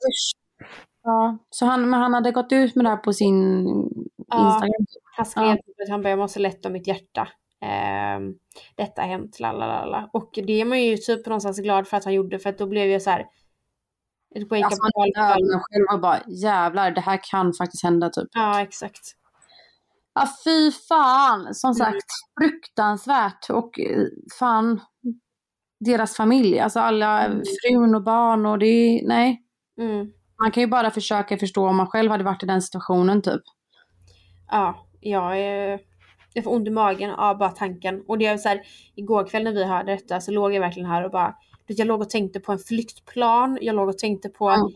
[1.03, 1.37] ja.
[1.49, 3.65] Så han, men han hade gått ut med det här på sin
[4.27, 4.45] Ja.
[4.47, 4.85] Instagram.
[5.17, 5.55] Han skrev Ja.
[5.55, 7.27] typ att han bara, jag måste lätta mitt hjärta.
[7.61, 8.33] Ehm,
[8.75, 10.09] detta har hänt, lalalala.
[10.13, 12.67] Och det är man ju typ någonstans glad för att han gjorde, för att då
[12.67, 13.25] blev jag så här.
[14.49, 18.27] Wake Alltså up man ögonen själv och bara jävlar, det här kan faktiskt hända typ.
[18.33, 19.01] Ja, exakt.
[20.13, 21.53] Ja fy fan, Mm.
[21.53, 22.05] som sagt
[22.39, 24.05] fruktansvärt och eh,
[24.39, 24.79] fan
[25.85, 27.41] deras familj, alltså alla Mm.
[27.63, 29.41] frun och barn och det är, nej.
[29.77, 30.11] Mm.
[30.39, 33.41] Man kan ju bara försöka förstå om man själv hade varit i den situationen typ.
[34.51, 35.79] Ja, jag, är,
[36.33, 38.03] jag får ont i magen av bara tanken.
[38.07, 38.61] Och det är så här,
[38.95, 41.35] igår kväll när vi hörde detta så låg jag verkligen här och bara,
[41.67, 44.67] jag låg och tänkte på en flyktplan, jag låg och tänkte på, Mm.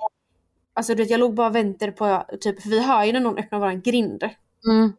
[0.73, 3.19] alltså du vet, jag låg bara och väntade på, typ, för vi hör ju när
[3.19, 4.23] någon öppnar våran grind.
[4.67, 4.93] Mm.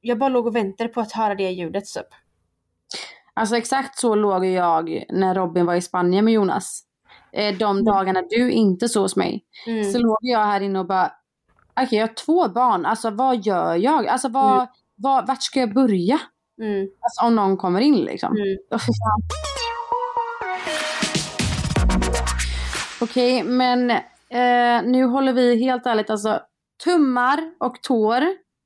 [0.00, 2.06] Jag bara låg och väntade på att höra det ljudet typ.
[3.40, 6.82] Alltså exakt så låg jag när Robin var i Spanien med Jonas.
[7.32, 9.44] Eh, De dagarna du inte såg hos mig.
[9.66, 9.84] Mm.
[9.92, 11.12] Så låg jag här inne och bara,
[11.80, 14.06] okej jag har två barn, alltså vad gör jag?
[14.06, 14.66] Alltså vad, Mm.
[14.96, 16.18] vad, vart ska jag börja?
[16.62, 16.88] Mm.
[17.00, 18.36] Alltså om någon kommer in liksom.
[18.36, 18.56] Mm.
[23.00, 23.90] Okej, men
[24.30, 26.40] eh, nu håller vi helt ärligt alltså
[26.84, 28.20] tummar och tår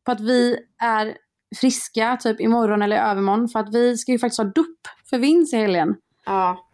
[0.07, 1.17] på att vi är
[1.57, 3.49] friska typ imorgon eller övermorgon.
[3.49, 4.79] För att vi ska ju faktiskt ha dop
[5.11, 5.97] för Vince i helgen.
[6.27, 6.67] Ja.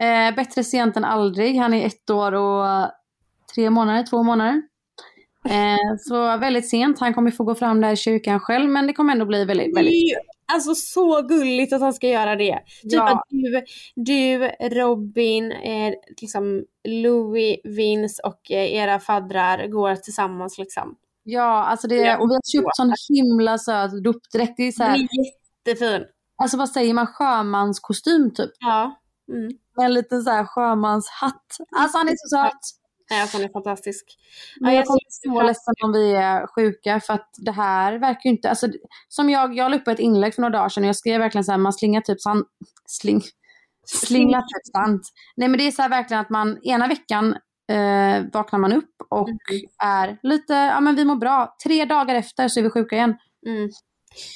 [0.00, 1.56] Eh, bättre sent än aldrig.
[1.56, 2.90] Han är ett år och
[3.54, 4.62] tre månader, två månader.
[5.48, 7.00] Eh, så väldigt sent.
[7.00, 9.76] Han kommer få gå fram där i kyrkan själv men det kommer ändå bli väldigt,
[9.76, 10.18] väldigt
[10.52, 12.58] alltså så gulligt att han ska göra det.
[12.82, 13.10] Typ Ja.
[13.10, 13.62] att du,
[13.94, 14.38] du
[14.78, 20.96] Robin, eh, liksom Louis, Vince och eh, era faddrar går tillsammans liksom.
[21.22, 22.18] Ja, alltså det, Ja.
[22.18, 24.54] och vi har köpt sån himla söt dopdräkt.
[24.56, 25.08] Det är så Den här, är
[25.68, 26.06] jättefin.
[26.42, 28.50] alltså vad säger man, sjömanskostym typ.
[28.60, 28.96] Ja.
[29.32, 29.50] Mm.
[29.76, 31.46] Med en liten så här sjömanshatt.
[31.76, 32.58] Alltså han är så söt.
[33.10, 34.04] Nej, alltså, den är fantastisk.
[34.60, 37.92] Men Ja, jag kommer bli så ledsen om vi är sjuka för att det här
[37.98, 38.68] verkar ju inte, alltså
[39.08, 41.44] som jag, jag la upp ett inlägg för några dagar sedan och jag skrev verkligen
[41.44, 42.44] så här, man slingar typ sand,
[42.86, 43.22] sling,
[43.86, 45.00] slinglar typ sand.
[45.36, 47.36] Nej men det är så här verkligen att man ena veckan
[47.70, 49.38] eh, vaknar man upp och Mm.
[49.78, 51.56] är lite, ja men vi mår bra.
[51.64, 53.16] Tre dagar efter så är vi sjuka igen.
[53.46, 53.70] Mm.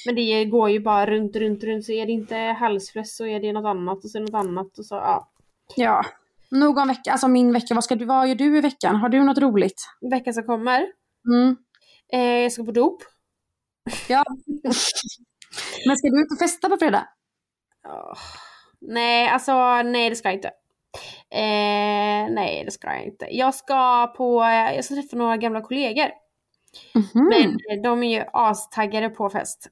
[0.05, 1.85] Men det går ju bara runt, runt, runt.
[1.85, 4.45] Så är det inte halsfluss så är det något annat och så är det något
[4.45, 5.29] annat och så ja.
[5.75, 6.03] Ja.
[6.51, 8.95] Nog om veckan, alltså min vecka, vad, ska du, vad gör du i veckan?
[8.95, 9.81] Har du något roligt?
[10.11, 10.85] Veckan som kommer.
[11.27, 11.55] Mm.
[12.13, 13.03] Eh, jag ska på dop.
[14.07, 14.23] Ja.
[15.87, 17.07] Men ska du ut och festa på fredag?
[17.87, 18.17] Åh,
[18.81, 20.51] Nej, alltså nej det ska jag inte.
[21.29, 23.27] Eh, nej det ska jag inte.
[23.31, 24.41] Jag ska på,
[24.75, 26.09] jag ska träffa några gamla kollegor.
[26.93, 27.29] Mhm.
[27.29, 29.67] Men eh, de är ju astaggade på fest.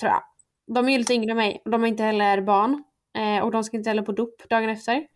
[0.00, 0.22] Tror jag.
[0.66, 2.84] De är ju lite yngre än mig och de har inte heller barn.
[3.18, 5.06] Eh, och de ska inte heller på dop dagen efter.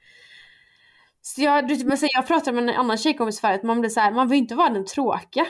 [1.23, 4.01] Så jag, du, men sen jag pratade med en annan tjejkompis förut, man blir så
[4.01, 5.47] här, man vill inte vara den tråkiga.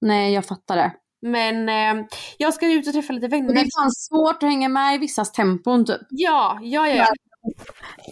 [0.00, 0.92] Nej, jag fattar det.
[1.22, 2.06] Men eh,
[2.38, 3.54] jag ska ut och träffa lite vänner.
[3.54, 6.00] Det är fan svårt att hänga med i vissas tempon typ.
[6.10, 7.06] Ja, ja, ja.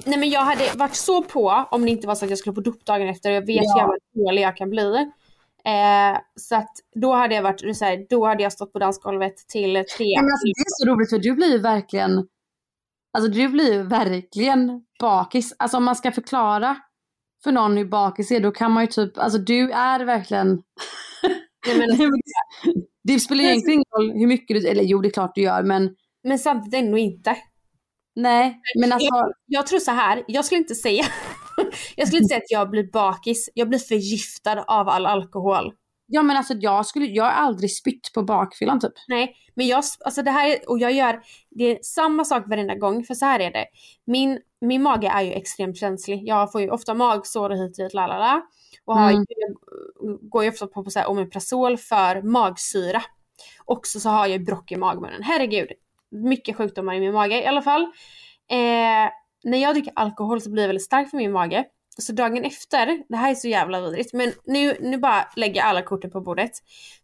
[0.07, 2.55] Nej men jag hade varit så på om det inte var så att jag skulle
[2.55, 3.73] på dop dagen efter jag vet Ja.
[3.75, 3.97] hur jävla
[4.31, 4.95] dålig jag kan bli.
[5.65, 9.37] Eh, så att då hade jag varit så här, då hade jag stått på dansgolvet
[9.37, 10.15] till tre.
[10.17, 12.29] Men alltså, det är så roligt för du blir ju verkligen,
[13.19, 15.55] alltså du blir ju verkligen bakis.
[15.59, 16.77] Alltså om man ska förklara
[17.45, 20.49] för någon hur bakis är, då kan man ju typ, alltså du är verkligen,
[21.67, 22.11] Nej, men,
[23.05, 25.41] det spelar ju egentligen ingen roll hur mycket du, eller jo det är klart du
[25.43, 27.37] gör men men samtidigt ändå inte.
[28.17, 31.05] Nej, men alltså, Jag, jag tror så här, jag skulle inte säga,
[31.97, 35.73] jag skulle inte säga att jag blir bakis, jag blir förgiftad av all alkohol.
[36.07, 38.93] ja men alltså jag skulle, jag har aldrig spytt på bakfyllan typ.
[39.09, 41.21] Nej, men jag, alltså det här, är- och jag gör,
[41.51, 43.67] det är samma sak varenda gång, för så här är det.
[44.07, 46.21] Min, min mage är ju extremt känslig.
[46.29, 48.43] Jag får ju ofta magsår och hit och dit, lalala.
[48.85, 49.25] Och har, Mm.
[50.31, 53.03] går ju ofta på, på så här Omeprazol för magsyra.
[53.65, 55.23] Också så har jag ju brock i magmunnen.
[55.23, 55.69] Herregud,
[56.13, 57.83] mycket sjukdomar i min mage i alla fall.
[58.51, 59.11] Eh,
[59.45, 61.65] när jag dricker alkohol så blir det väldigt starkt för min mage.
[61.99, 65.67] Så dagen efter, det här är så jävla vidrigt, men nu, nu bara lägger jag
[65.69, 66.51] alla korten på bordet.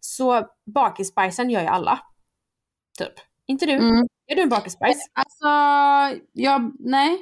[0.00, 2.00] Så bakisbajsen gör ju alla.
[2.98, 3.12] Typ.
[3.46, 3.72] Inte du?
[3.72, 4.06] Mm.
[4.26, 4.98] Är du en bakisbajs?
[5.12, 5.46] Alltså,
[6.32, 7.18] jag, nej.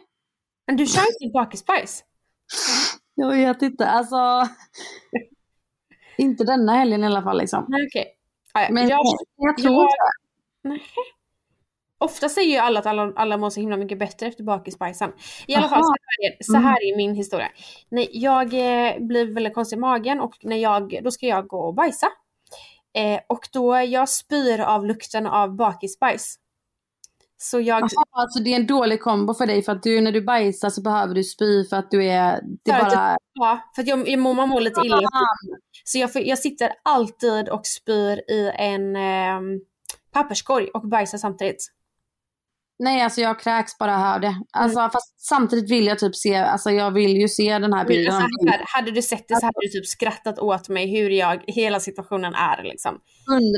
[0.67, 2.05] Men du kör inte bakisbajs?
[3.15, 4.17] Jag vet inte, alltså.
[6.19, 7.65] inte denna helgen i alla fall liksom.
[7.69, 7.89] Nej.
[8.53, 8.69] Ah, ja.
[8.71, 9.01] Men jag,
[9.37, 9.89] jag, tror jag-
[10.63, 10.83] Nej.
[11.99, 15.13] Ofta säger ju alla att alla, alla mår så himla mycket bättre efter bakisbajsen.
[15.47, 15.85] I alla fall, Aha.
[15.85, 17.49] så här, är, så här är min historia.
[17.89, 21.61] Nej, jag eh, blir väldigt konstig i magen och när jag, då ska jag gå
[21.61, 22.07] och bajsa.
[22.97, 26.39] Eh, och då jag spyr av lukten av bakisbajs.
[27.39, 27.77] Så jag...
[27.77, 30.71] Aha, alltså det är en dålig kombo för dig för att du när du bajsar
[30.71, 33.17] så behöver du spy för att du är, det För bara...
[33.33, 35.09] Ja, för att jag, jag mår, man mår lite illa.
[35.85, 39.41] Så jag, jag sitter alltid och spyr i en eh,
[40.13, 41.76] papperskorg och bajsar samtidigt.
[42.79, 44.35] Nej alltså jag kräks bara hör det.
[44.53, 48.15] Alltså fast samtidigt vill jag typ se, alltså jag vill ju se den här bilden.
[48.15, 51.45] Alltså, här, hade du sett det så hade du typ skrattat åt mig hur jag,
[51.47, 52.99] hela situationen är liksom.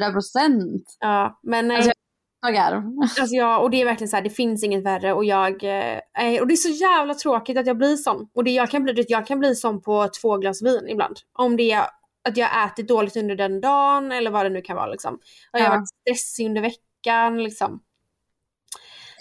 [0.01, 0.83] 100 procent.
[1.01, 1.77] Ja, men nej.
[1.77, 1.93] Alltså,
[2.41, 2.83] Alltså, Jag garv.
[3.31, 6.47] jag, och det är verkligen så här, det finns inget värre och jag, eh, och
[6.47, 8.29] det är så jävla tråkigt att jag blir sån.
[8.35, 11.17] Och det, jag, kan bli, jag kan bli sån på två glas vin ibland.
[11.39, 11.83] Om det är
[12.29, 15.15] att jag ätit dåligt under den dagen eller vad det nu kan vara liksom.
[15.15, 15.21] Och
[15.53, 15.71] jag har Ja.
[15.77, 17.81] varit stressig under veckan liksom.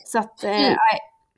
[0.07, 0.51] Så att, eh,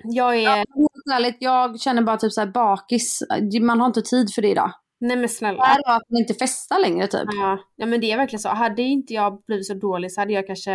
[0.04, 0.16] Mm.
[0.16, 0.68] Jag är, Helt
[1.14, 3.24] ärligt, jag känner bara typ så här bakis,
[3.62, 4.72] man har inte tid för det idag.
[5.00, 5.64] nej men Det snälla.
[5.66, 7.30] är bara att man inte festar längre typ.
[7.42, 8.50] Ja, ja men det är verkligen så.
[8.50, 10.72] Hade inte jag blivit så dålig så hade jag kanske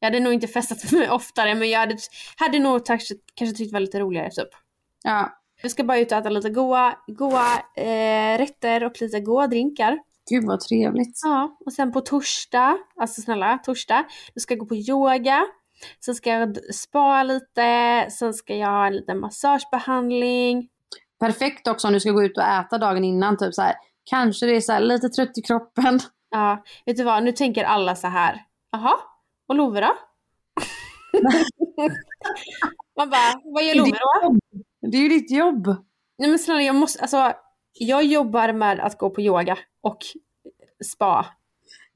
[0.00, 1.96] jag hade nog inte festat med mig oftare men jag hade,
[2.36, 4.48] hade nog kanske, kanske tyckt det var lite roligare typ.
[5.04, 5.32] Ja.
[5.62, 9.98] Vi ska bara ut och äta lite goa, goa eh, rätter och lite goa drinkar.
[10.30, 11.20] Gud vad trevligt.
[11.24, 15.46] Ja, och sen på torsdag, alltså snälla torsdag, då ska jag gå på yoga.
[16.04, 20.68] Sen ska jag spa lite, sen ska jag ha en liten massagebehandling.
[21.20, 23.74] Perfekt också om du ska gå ut och äta dagen innan typ så här.
[24.10, 26.00] Kanske det är så lite trött i kroppen.
[26.30, 28.44] Ja, vet du vad, nu tänker alla så här.
[28.70, 28.94] Jaha,
[29.48, 29.86] och Love då?
[32.96, 34.36] Man bara, vad gör Love då?
[34.90, 35.66] Det är ju ditt jobb.
[36.18, 37.32] Nej men snälla jag måste, alltså
[37.72, 39.98] jag jobbar med att gå på yoga och
[40.84, 41.26] spa.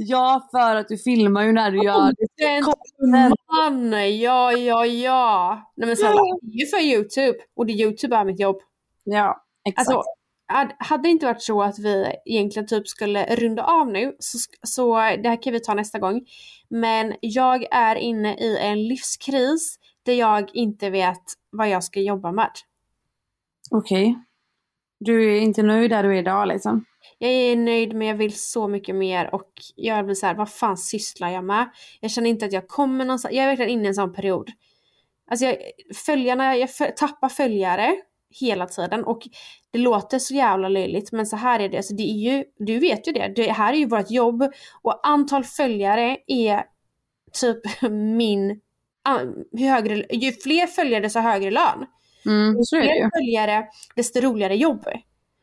[0.03, 2.63] Ja, för att du filmar ju när du gör det.
[3.11, 5.63] Man, ja ja ja.
[5.77, 8.57] Nej men snälla, det är ju för YouTube och det YouTube är mitt jobb.
[9.05, 9.89] Ja, exakt.
[9.89, 10.03] Alltså,
[10.79, 14.95] hade- det inte varit så att vi egentligen typ skulle runda av nu, så, så
[14.97, 16.21] det här kan vi ta nästa gång.
[16.69, 22.33] Men jag är inne i en livskris där jag inte vet vad jag ska jobba
[22.33, 22.51] med.
[23.71, 24.19] Okej.
[25.01, 26.85] Du är inte nöjd där du är idag liksom?
[27.23, 30.53] Jag är nöjd men jag vill så mycket mer och jag blir så här, vad
[30.53, 31.71] fan sysslar jag med?
[32.01, 34.51] Jag känner inte att jag kommer någonstans, jag är verkligen inne i en sån period.
[35.31, 35.57] Alltså jag,
[36.07, 37.97] följarna, jag tappar följare
[38.41, 39.23] hela tiden och
[39.71, 42.79] det låter så jävla löjligt men så här är det, alltså det är ju, du
[42.79, 44.53] vet ju det, det här är ju vårt jobb
[44.83, 46.62] och antal följare är
[47.33, 48.61] typ min,
[49.59, 51.87] högre, ju fler följare desto högre lön.
[52.27, 52.64] Mm, ju.
[52.64, 53.66] Fler följare
[53.97, 54.85] desto roligare jobb.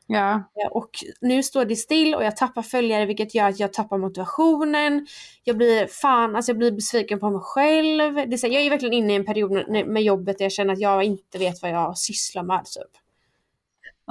[0.07, 0.33] Ja.
[0.33, 0.89] Eh, Och
[1.21, 5.07] nu står det still och jag tappar följare vilket gör att jag tappar motivationen.
[5.43, 8.13] Jag blir fan, alltså jag blir besviken på mig själv.
[8.15, 9.51] Det är så, här, jag är verkligen inne i en period
[9.87, 12.65] med- jobbet där jag känner att jag inte vet vad jag sysslar med.
[12.65, 13.01] Typ.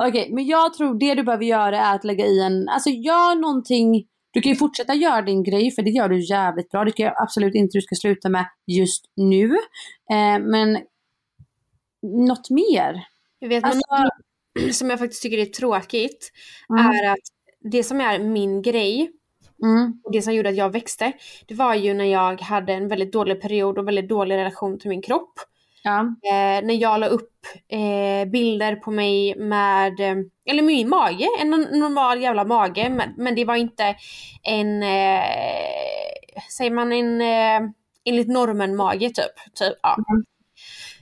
[0.01, 3.35] Okej, men jag tror det du behöver göra är att lägga i en, alltså gör
[3.41, 6.85] någonting, du kan ju fortsätta göra din grej för det gör du jävligt bra.
[6.85, 9.45] Det tycker jag absolut inte du ska sluta med just nu.
[10.11, 10.79] Eh, men
[12.03, 13.07] något mer?
[13.39, 14.11] Jag vet, Alltså- men
[14.73, 16.33] som jag faktiskt tycker är tråkigt
[16.71, 16.87] Mm.
[16.91, 17.19] är att
[17.73, 19.11] det som är min grej
[19.63, 20.01] Mm.
[20.05, 21.13] och det som gjorde att jag växte,
[21.49, 24.89] det var ju när jag hade en väldigt dålig period och väldigt dålig relation till
[24.89, 25.33] min kropp.
[25.83, 26.01] Ja.
[26.01, 27.33] Eh, när jag la upp
[27.69, 30.17] eh, bilder på mig med, eh,
[30.51, 33.95] eller min mage, en no- normal jävla mage, men, men det var inte
[34.43, 35.23] en, eh,
[36.57, 37.71] säger man en, eh,
[38.05, 39.55] enligt normen mage typ.
[39.55, 39.97] typ ja.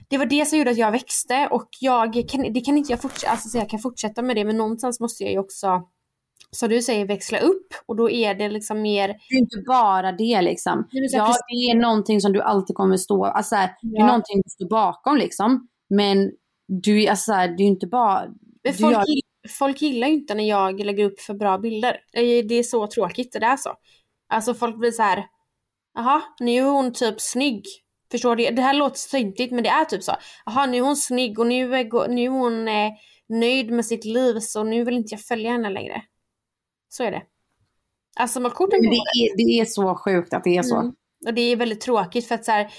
[0.09, 3.01] Det var det som gjorde att jag växte och jag kan, det kan inte jag
[3.01, 5.81] fortsätta, alltså så jag kan fortsätta med det men någonstans måste jag ju också,
[6.51, 10.11] som du säger, växla upp och då är det liksom mer Det är inte bara
[10.11, 10.87] det liksom.
[10.91, 13.97] Här, Ja, precis- det är någonting som du alltid kommer stå, alltså så här, det
[13.97, 14.05] är Ja.
[14.05, 15.67] någonting du står bakom liksom.
[15.89, 16.31] Men
[16.67, 18.25] du, alltså så här, det är inte bara,
[18.63, 19.05] Men folk, gör-
[19.59, 21.97] folk gillar ju inte när jag lägger upp för bra bilder.
[22.11, 23.69] Det är- det så tråkigt, det är så.
[24.29, 25.25] Alltså folk blir så här.
[25.97, 27.63] jaha, nu är hon typ snygg.
[28.15, 28.49] Förstår du?
[28.51, 30.15] Det här låter töntigt men det är typ så.
[30.45, 32.91] Jaha, nu är hon snygg och nu är, nu är hon eh,
[33.29, 36.01] nöjd med sitt liv så nu vill inte jag följa henne längre.
[36.89, 37.21] Så är det.
[38.19, 40.75] Alltså man korten det, är, det är så sjukt att det är så.
[40.75, 40.93] Mm.
[41.25, 42.71] Och det är väldigt tråkigt för att så här,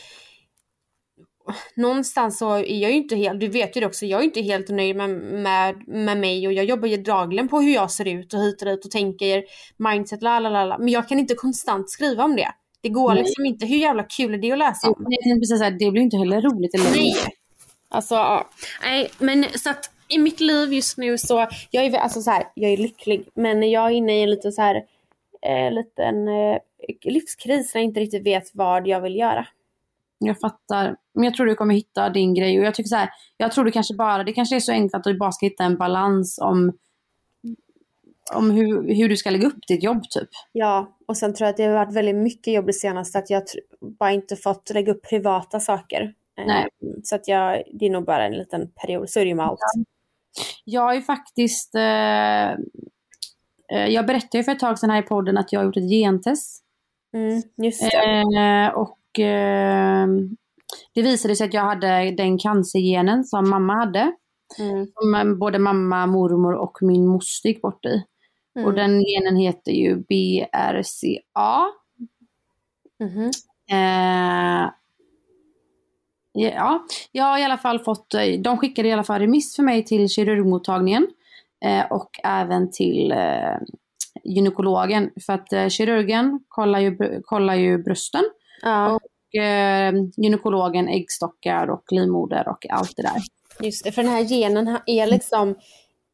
[1.77, 4.41] Någonstans så är jag ju inte helt, du vet ju det också, jag är inte
[4.41, 8.09] helt nöjd med, med, med mig och jag jobbar ju dagligen på hur jag ser
[8.09, 9.45] ut och hit och dit och tänker
[9.77, 10.79] mindset, la la la la.
[10.79, 12.49] Men jag kan inte konstant skriva om det.
[12.81, 13.23] Det går Nej.
[13.23, 15.07] liksom inte, hur jävla kul är det att läsa om?
[15.09, 17.15] Jag tänkte precis säga, det blir inte heller roligt eller Nej.
[17.89, 18.49] Alltså, ja.
[18.83, 22.45] Nej, men så att i mitt liv just nu så, jag är alltså så här,
[22.55, 24.85] jag är lycklig, men jag är inne i en lite så här,
[25.43, 26.59] eh, liten eh,
[27.03, 29.47] livskris när jag inte riktigt vet vad jag vill göra.
[30.19, 30.97] Jag fattar.
[31.15, 32.59] Men jag tror du kommer hitta din grej.
[32.59, 34.95] Och jag tycker så här, jag tror du kanske bara, det kanske är så enkelt
[34.95, 36.73] att du bara ska hitta en balans om,
[38.35, 40.29] om hur, hur du ska lägga upp ditt jobb typ.
[40.53, 43.31] Ja, och sen tror jag att det har varit väldigt mycket jobb det senaste, att
[43.31, 43.43] jag
[43.99, 46.03] bara inte fått lägga upp privata saker.
[46.39, 46.69] Eh, Nej.
[47.03, 49.47] Så att jag, det är nog bara en liten period, så är det ju med
[49.47, 49.61] allt.
[50.65, 52.51] Jag är faktiskt, eh,
[53.79, 55.77] eh, jag berättade ju för ett tag sedan här i podden att jag har gjort
[55.77, 56.63] ett gentest.
[57.15, 57.83] Mm, just.
[57.83, 60.07] Eh, och eh,
[60.95, 64.13] det visade sig att jag hade den cancergenen som mamma hade.
[64.59, 64.87] Mm.
[64.95, 68.03] Som både mamma, mormor och min moster gick bort i.
[68.57, 68.67] Mm.
[68.69, 71.67] Och den genen heter ju BRCA.
[73.01, 73.31] Mhm.
[73.71, 74.71] Eh,
[76.33, 79.63] ja, jag har i alla fall fått, eh, de skickade i alla fall remiss för
[79.63, 81.07] mig till kirurgmottagningen.
[81.65, 83.57] Eh, och även till eh,
[84.25, 85.11] gynekologen.
[85.27, 88.25] För att eh, kirurgen kollar ju, kollar ju brösten.
[88.63, 93.23] Ja, Och eh, gynekologen äggstockar och livmoder och allt det där.
[93.67, 93.93] just det.
[93.93, 95.55] För den här genen är liksom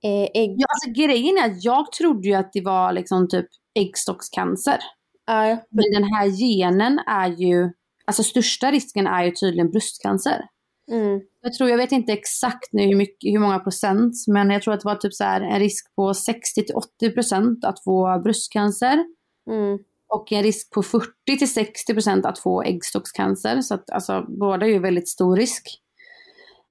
[0.03, 0.55] ägg...
[0.59, 3.47] Ja, alltså grejen är att jag trodde ju att det var liksom typ
[3.79, 4.79] äggstockscancer.
[5.27, 5.57] Ja, ja.
[5.71, 7.73] Men den här genen är ju,
[8.05, 10.47] alltså största risken är ju tydligen bröstcancer.
[10.91, 11.21] Mm.
[11.41, 14.75] Jag tror, jag vet inte exakt nu hur, mycket, hur många procent, men jag tror
[14.75, 18.21] att det var typ så här en risk på 60 till 80 procent att få
[18.25, 19.05] bröstcancer.
[19.51, 19.79] Mm.
[20.09, 21.07] Och en risk på 40
[21.39, 23.61] till 60 procent att få äggstockscancer.
[23.61, 25.69] Så att alltså båda är ju väldigt stor risk.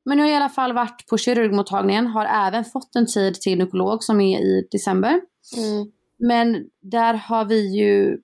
[0.06, 3.52] Men jag har i alla fall varit på kirurgmottagningen, har även fått en tid till
[3.52, 5.22] gynekolog som är i december.
[5.58, 5.92] Mm.
[6.18, 8.22] Men där har vi ju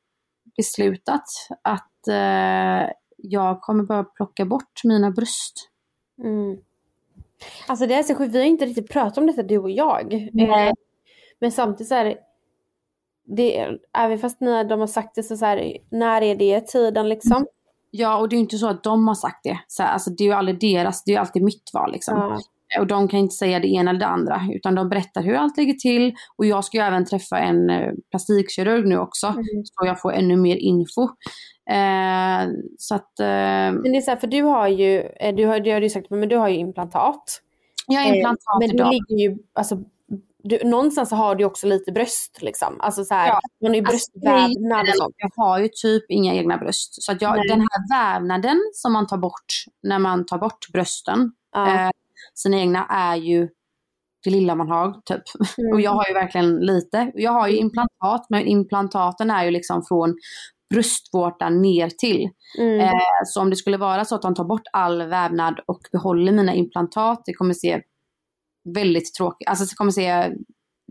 [0.57, 1.23] beslutat
[1.61, 5.69] att eh, jag kommer bara plocka bort mina bröst.
[6.23, 6.57] Mm.
[7.67, 10.29] Alltså det är så sjukt, vi har inte riktigt pratat om detta du och jag.
[10.33, 10.67] Nej.
[10.67, 10.73] Eh,
[11.39, 12.17] men samtidigt så är
[13.25, 17.09] det, även fast ni, de har sagt det så, så här, när är det tiden
[17.09, 17.45] liksom?
[17.91, 19.59] Ja, och det är ju inte så att de har sagt det.
[19.67, 22.17] Så alltså, det är ju aldrig deras, det är ju alltid mitt val liksom.
[22.17, 22.39] Ja.
[22.79, 25.57] Och de kan inte säga det ena eller det andra, utan de berättar hur allt
[25.57, 26.13] ligger till.
[26.37, 29.43] Och jag ska ju även träffa en eh, plastikkirurg nu också, Mm.
[29.65, 31.03] så jag får ännu mer info.
[31.69, 33.25] Eh, så att eh,
[33.73, 35.85] Men det är så här, för du har ju, eh, du har, det har du
[35.85, 37.41] ju sagt, men du har ju implantat.
[37.87, 38.87] jag har implantat Eh, men idag.
[38.87, 39.77] du ligger ju, alltså,
[40.47, 42.77] du, någonstans så har du också lite bröst liksom.
[42.81, 43.39] Alltså så här, Ja.
[43.61, 45.15] man har ju Alltså, bröstvävnad och sånt.
[45.17, 47.03] Jag har ju typ inga egna bröst.
[47.03, 47.47] Så att jag, Nej.
[47.47, 49.45] den här vävnaden som man tar bort
[49.83, 51.67] när man tar bort brösten, Ja.
[51.85, 51.89] eh,
[52.33, 53.49] sina egna, är ju
[54.23, 55.23] det lilla man har typ.
[55.57, 55.73] Mm.
[55.73, 57.11] Och jag har ju verkligen lite.
[57.15, 60.15] Jag har ju implantat, men implantaten är ju liksom från
[60.73, 62.29] bröstvårtan ner till.
[62.59, 62.79] Mm.
[62.79, 62.93] Eh,
[63.25, 66.53] så om det skulle vara så att de tar bort all vävnad och behåller mina
[66.53, 67.81] implantat, det kommer se
[68.75, 70.31] väldigt tråkigt, alltså det kommer se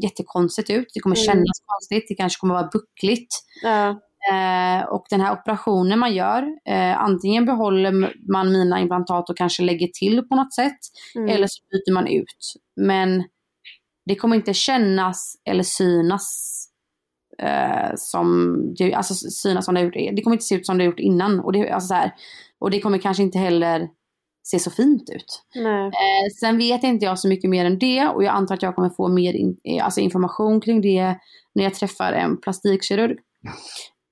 [0.03, 0.87] jättekonstigt ut.
[0.95, 1.25] Det kommer Mm.
[1.25, 2.05] kännas konstigt.
[2.09, 3.35] Det kanske kommer vara buckligt.
[3.63, 3.89] Ja.
[4.33, 9.63] Eh, och den här operationen man gör, eh, antingen behåller man mina implantat och kanske
[9.63, 10.79] lägger till på något sätt.
[11.17, 11.29] Mm.
[11.29, 12.55] Eller så byter man ut.
[12.81, 13.25] Men
[14.07, 16.53] det kommer inte kännas eller synas
[17.43, 20.17] eh, som det, alltså synas som det har gjort.
[20.17, 21.41] Det kommer inte se ut som det har gjort innan.
[21.41, 22.13] Och det, alltså så här,
[22.59, 23.89] och det kommer kanske inte heller
[24.51, 25.43] se så fint ut.
[25.87, 28.75] Eh, sen vet inte jag så mycket mer än det och jag antar att jag
[28.75, 31.17] kommer få mer in, eh, alltså information kring det
[31.55, 33.19] när jag träffar en plastikkirurg.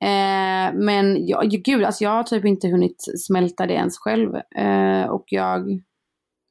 [0.04, 4.34] Eh, men jag, gud, alltså jag har typ inte hunnit smälta det ens själv.
[4.56, 5.80] Eh, och jag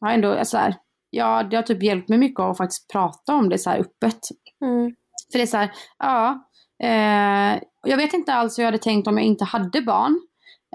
[0.01, 0.75] har ändå, så här,
[1.09, 4.19] ja, det har typ hjälpt mig mycket att faktiskt prata om det så här öppet.
[4.65, 4.95] Mm.
[5.31, 6.49] För det är så här, ja,
[6.83, 10.21] eh, jag vet inte alls hur jag hade tänkt om jag inte hade barn.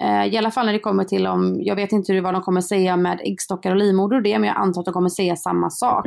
[0.01, 2.61] Eh, I alla fall när det kommer till om, jag vet inte vad de kommer
[2.61, 5.71] säga med äggstockar och livmoder och det, men jag antar att de kommer säga samma
[5.71, 6.07] sak.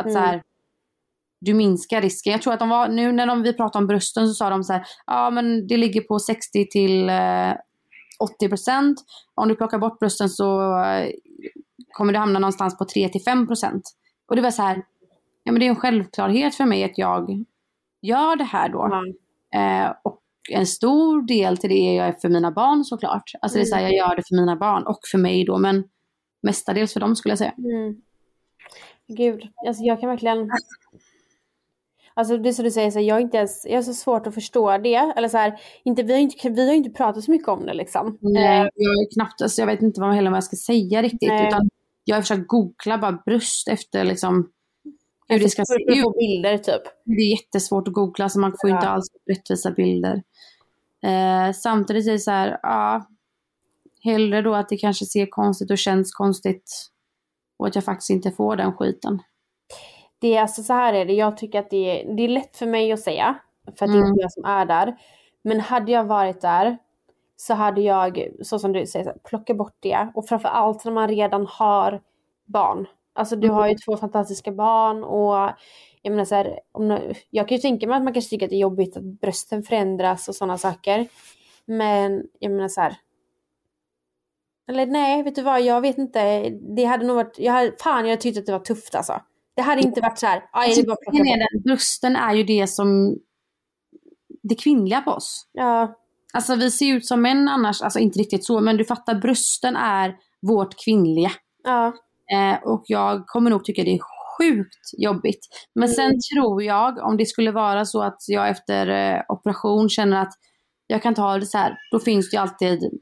[0.00, 0.42] Att så här,
[1.40, 2.32] du minskar risken.
[2.32, 4.64] Jag tror att de var, nu när de, vi pratade om brösten så sa de
[4.64, 7.52] så här, ja men det ligger på 60 till eh,
[8.20, 8.98] 80 procent.
[9.34, 11.10] Om du plockar bort brösten så eh,
[11.92, 13.82] kommer det hamna någonstans på 3 till 5 procent.
[14.28, 14.82] Och det var så här,
[15.44, 17.44] ja men det är en självklarhet för mig att jag
[18.02, 18.84] gör det här då.
[19.58, 20.20] Eh, och
[20.50, 23.32] en stor del till det är jag för mina barn såklart.
[23.40, 25.58] Alltså det är så här, jag gör det för mina barn och för mig då,
[25.58, 25.84] men
[26.42, 27.54] mestadels för dem skulle jag säga.
[27.58, 27.96] Mm.
[29.08, 30.50] Gud, alltså jag kan verkligen...
[32.14, 33.94] Alltså det är som du säger, så här, jag, är inte ens, jag har så
[33.94, 34.94] svårt att förstå det.
[35.16, 37.74] Eller så här, inte, vi, har inte, vi har inte pratat så mycket om det
[37.74, 38.18] liksom.
[38.20, 41.02] Nej, Eh, jag är knappt, alltså jag vet inte vad, heller vad jag ska säga
[41.02, 41.28] riktigt.
[41.28, 41.48] Nej.
[41.48, 41.68] Utan
[42.04, 44.50] jag har försökt googla bara bröst efter liksom
[45.32, 46.02] hur det ska se ut.
[46.02, 46.82] få bilder typ.
[47.04, 48.76] Det är jättesvårt att googla så man får Ja.
[48.76, 50.22] inte alls rättvisa bilder.
[51.02, 53.06] Eh, samtidigt är det så här, ja,
[54.04, 56.72] hellre då att det kanske ser konstigt och känns konstigt
[57.56, 59.22] och att jag faktiskt inte får den skiten.
[60.18, 62.56] Det är alltså så här är det, jag tycker att det är, det är lätt
[62.56, 63.38] för mig att säga.
[63.64, 64.08] För att det är Mm.
[64.08, 64.96] inte jag som är där.
[65.42, 66.78] Men hade jag varit där
[67.36, 70.08] så hade jag, så som du säger, plocka bort det.
[70.14, 72.00] Och framför allt när man redan har
[72.46, 72.86] barn.
[73.12, 75.52] Alltså du har ju två fantastiska barn och
[76.02, 78.50] jag menar så här, om, jag kan ju tänka mig att man kanske tycker att
[78.50, 81.08] det är jobbigt att brösten förändras och sådana saker.
[81.64, 82.96] Men jag menar så här.
[84.68, 86.50] Eller nej, vet du vad, jag vet inte.
[86.50, 89.20] Det hade nog varit, jag hade, fan jag hade tyckt att det var tufft alltså.
[89.54, 92.66] Det hade inte varit så här, aj det är bara att brösten är ju det
[92.66, 93.18] som
[94.42, 95.46] det kvinnliga på oss.
[95.52, 96.00] Ja,
[96.32, 99.76] Alltså vi ser ut som män annars, alltså inte riktigt så, men du fattar brösten
[99.76, 101.30] är vårt kvinnliga.
[101.64, 101.92] ja,
[102.32, 104.00] Eh, och jag kommer nog tycka det är
[104.38, 105.46] sjukt jobbigt.
[105.74, 110.22] Men sen tror jag, om det skulle vara så att jag efter eh, operation känner
[110.22, 110.32] att
[110.86, 112.98] jag kan ta det så här, då finns det ju alltid,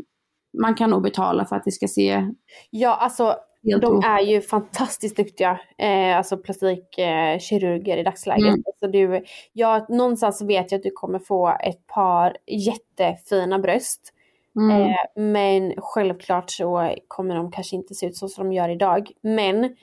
[0.62, 2.26] man kan nog betala för att det ska se
[2.70, 3.37] ja alltså
[3.81, 8.47] de är ju fantastiskt duktiga, eh, alltså plastikkirurger i dagsläget.
[8.47, 8.62] Mm.
[8.66, 14.12] Alltså du, ja, någonstans vet jag att du kommer få ett par jättefina bröst.
[14.59, 14.82] Mm.
[14.82, 19.11] Eh, men självklart så kommer de kanske inte se ut så som de gör idag.
[19.20, 19.76] Men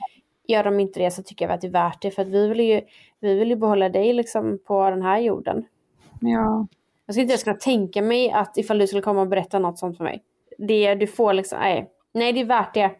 [0.48, 2.10] gör de inte det så tycker jag att det är värt det.
[2.10, 2.80] För att vi vill ju,
[3.20, 5.64] vi vill ju behålla dig liksom på den här jorden.
[6.20, 6.66] Ja.
[7.06, 9.78] Jag skulle inte ens kunna tänka mig att ifall du skulle komma och berätta något
[9.78, 10.22] sånt för mig.
[10.58, 11.90] Det du får liksom, nej.
[12.14, 12.90] Nej det är värt det.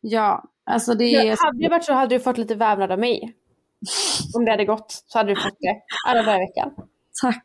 [0.00, 1.24] ja, alltså det är...
[1.24, 3.34] Ja, hade det varit så hade du fått lite vävnad av mig.
[4.36, 6.70] Om det hade gått så hade du fått det alla dagar i veckan.
[7.22, 7.44] Tack.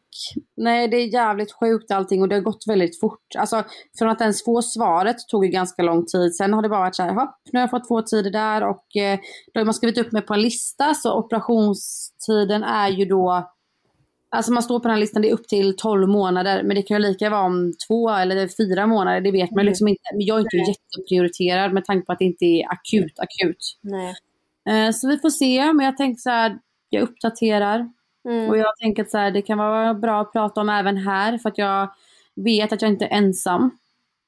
[0.57, 3.35] Nej, det är jävligt sjukt allting och det har gått väldigt fort.
[3.37, 3.63] Alltså,
[3.99, 6.35] från att ens få svaret tog ju ganska lång tid.
[6.35, 8.63] Sen har det bara varit så här, hopp, nu har jag fått två tider där
[8.63, 9.19] och eh,
[9.53, 13.49] då har man skrivit upp mig på en lista så operationstiden är ju då
[14.33, 16.81] Alltså man står på den här listan, det är upp till 12 månader, men det
[16.81, 20.01] kan ju lika vara om två eller fyra månader, det vet man liksom inte.
[20.13, 23.77] Men jag är inte jätteprioriterad med tanke på att det inte är akut, akut.
[23.81, 24.15] Nej.
[24.69, 26.59] Eh, så vi får se, men jag tänker så här,
[26.89, 27.89] jag uppdaterar.
[28.25, 28.49] Mm.
[28.49, 31.37] Och jag tänker att så här, det kan vara bra att prata om även här
[31.37, 31.87] för att jag
[32.35, 33.77] vet att jag inte är ensam.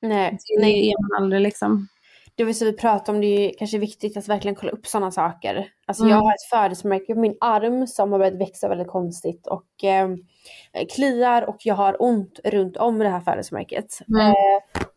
[0.01, 0.37] Nej.
[0.55, 0.89] Det Nej.
[0.89, 1.87] är man aldrig liksom.
[2.35, 5.67] Det säga vi pratar om, det är kanske viktigt att verkligen kolla upp sådana saker.
[5.85, 6.15] Alltså Mm.
[6.15, 10.09] jag har ett födelsemärke på min arm som har börjat växa väldigt konstigt och eh,
[10.95, 13.99] kliar och jag har ont runt om det här födelsemärket.
[14.07, 14.27] Mm.
[14.27, 14.33] Eh,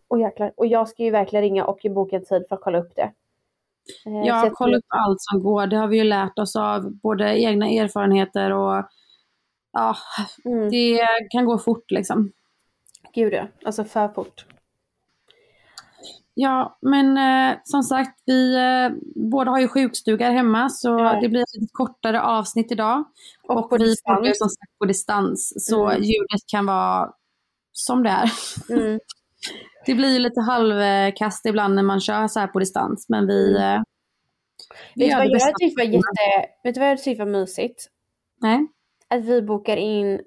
[0.09, 2.79] och, jäklar, och jag ska ju verkligen ringa och boka en tid för att kolla
[2.79, 3.13] upp det.
[4.05, 5.67] Ja, jag kolla upp allt som går.
[5.67, 8.89] Det har vi ju lärt oss av både egna erfarenheter och
[9.73, 9.97] ja,
[10.45, 10.71] Mm.
[10.71, 12.33] det kan gå fort liksom.
[13.15, 14.45] Gud ja, alltså för fort.
[16.35, 21.21] Ja, men eh, som sagt, vi eh, båda har ju sjukstuga hemma så Ja.
[21.21, 23.05] det blir ett lite kortare avsnitt idag.
[23.49, 26.03] Och på vi poddar som sagt på distans så Mm.
[26.03, 27.13] ljudet kan vara
[27.73, 28.31] som det är.
[28.71, 29.01] Mm.
[29.87, 33.57] Det blir ju lite halvkast ibland när man kör så här på distans men vi,
[33.57, 33.81] eh,
[34.95, 36.51] vi Vet gör vad jag tyckte var jätte...
[36.65, 37.87] Vet du vad jag tyckte var mysigt?
[38.41, 38.67] Nej.
[39.09, 40.21] att vi bokar in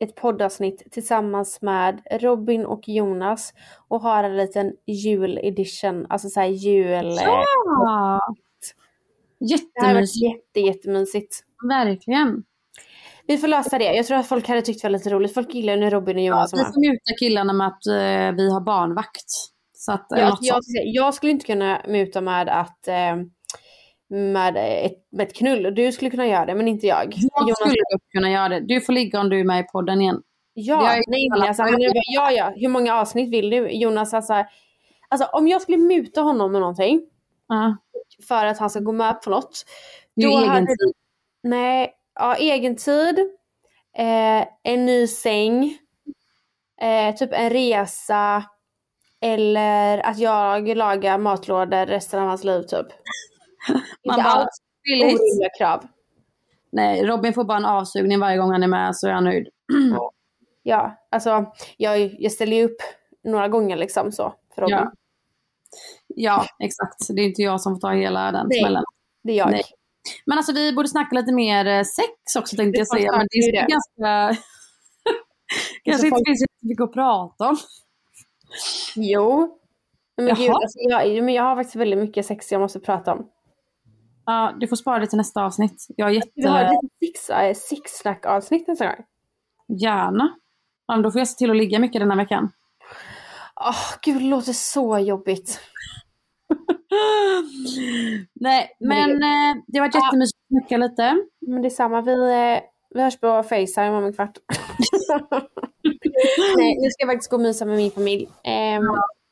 [0.00, 3.54] ett poddavsnitt tillsammans med Robin och Jonas
[3.88, 7.16] och har en liten juledition, alltså såhär jul...
[7.20, 7.44] Ja!
[9.40, 10.24] Det här har varit Jättemysigt.
[10.24, 11.44] jätte, jättemysigt.
[11.68, 12.44] Verkligen.
[13.28, 13.84] Vi får lösa det.
[13.94, 15.34] Jag tror att folk hade tyckt det var lite roligt.
[15.34, 18.36] Folk gillar ju när Robin och Ja, Jonas vi får muta killarna med att eh,
[18.36, 19.24] vi har barnvakt.
[19.76, 23.16] Så att, Jag, något jag, jag skulle inte kunna muta med att eh,
[24.10, 25.74] med ett, med ett knull.
[25.74, 27.04] Du skulle kunna göra det, men inte jag.
[27.04, 27.74] Jag Jonas- skulle
[28.14, 28.60] kunna göra det.
[28.60, 30.22] Du får ligga om du är med i podden igen.
[30.54, 31.76] Ja, Jag nej, nej, alltså, bara,
[32.14, 33.68] ja, ja, hur många avsnitt vill du?
[33.70, 34.44] Jonas, alltså,
[35.08, 37.02] alltså om jag skulle muta honom med någonting
[37.48, 37.76] Ja.
[38.28, 39.64] för att han ska gå med på något.
[40.20, 40.92] Egen hade- tid.
[41.42, 43.18] Nej, ja, egen tid,
[43.98, 45.78] eh, en ny säng,
[46.80, 48.44] eh, typ en resa
[49.20, 52.86] eller att jag lagar matlådor resten av hans liv typ.
[54.06, 54.62] Man Inte bara, alls
[55.02, 55.86] orimliga krav.
[56.72, 59.48] Nej, Robin får bara en avsugning varje gång han är med så är han nöjd.
[60.62, 61.46] Ja, alltså
[61.76, 62.82] jag, jag ställer ju upp
[63.24, 64.76] några gånger liksom så för Robin.
[64.76, 64.92] Ja.
[66.06, 67.08] Ja, exakt.
[67.08, 68.60] Det är inte jag som får ta hela den Nej.
[68.60, 68.84] smällen.
[69.22, 69.50] Det är jag.
[69.50, 69.62] Nej.
[70.26, 73.12] Men alltså vi borde snacka lite mer eh, sex också tänkte Det jag säga.
[73.16, 74.42] Men det är ju ganska...
[75.84, 77.56] kanske inte folk- finns jättemycket att prata om.
[78.96, 79.58] Jo.
[80.16, 80.36] Men, Jaha.
[80.36, 83.28] gud, alltså, jag, men jag har faktiskt väldigt mycket sex jag måste prata om.
[84.26, 85.86] Ja, du får spara det till nästa avsnitt.
[85.96, 86.30] Jag är jätte...
[86.34, 86.70] Vi har ett
[87.00, 89.04] litet sex- äh, sexsnack-avsnitt nästa gång.
[89.78, 90.34] Gärna.
[90.86, 92.52] Ja, men då får jag se till att ligga mycket den här veckan.
[93.60, 95.60] Åh, gud, det låter så jobbigt.
[98.40, 101.16] Nej, men eh, det varit jättemysigt att snacka lite.
[101.40, 102.60] Men det är samma, vi, eh,
[102.94, 104.38] vi hörs på Facetime om en kvart.
[106.56, 108.28] Nej, nu ska jag faktiskt gå och mysa med min familj.
[108.44, 108.82] Ehm,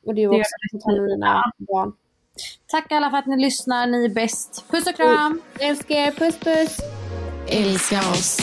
[0.07, 0.51] och du det också,
[0.83, 1.93] ta hand om mina barn.
[2.67, 3.87] Tack alla för att ni lyssnar.
[3.87, 4.65] Ni är bäst.
[4.71, 5.41] Puss och kram!
[5.59, 6.79] Jag älskar er, puss puss!
[7.49, 8.39] Älska oss.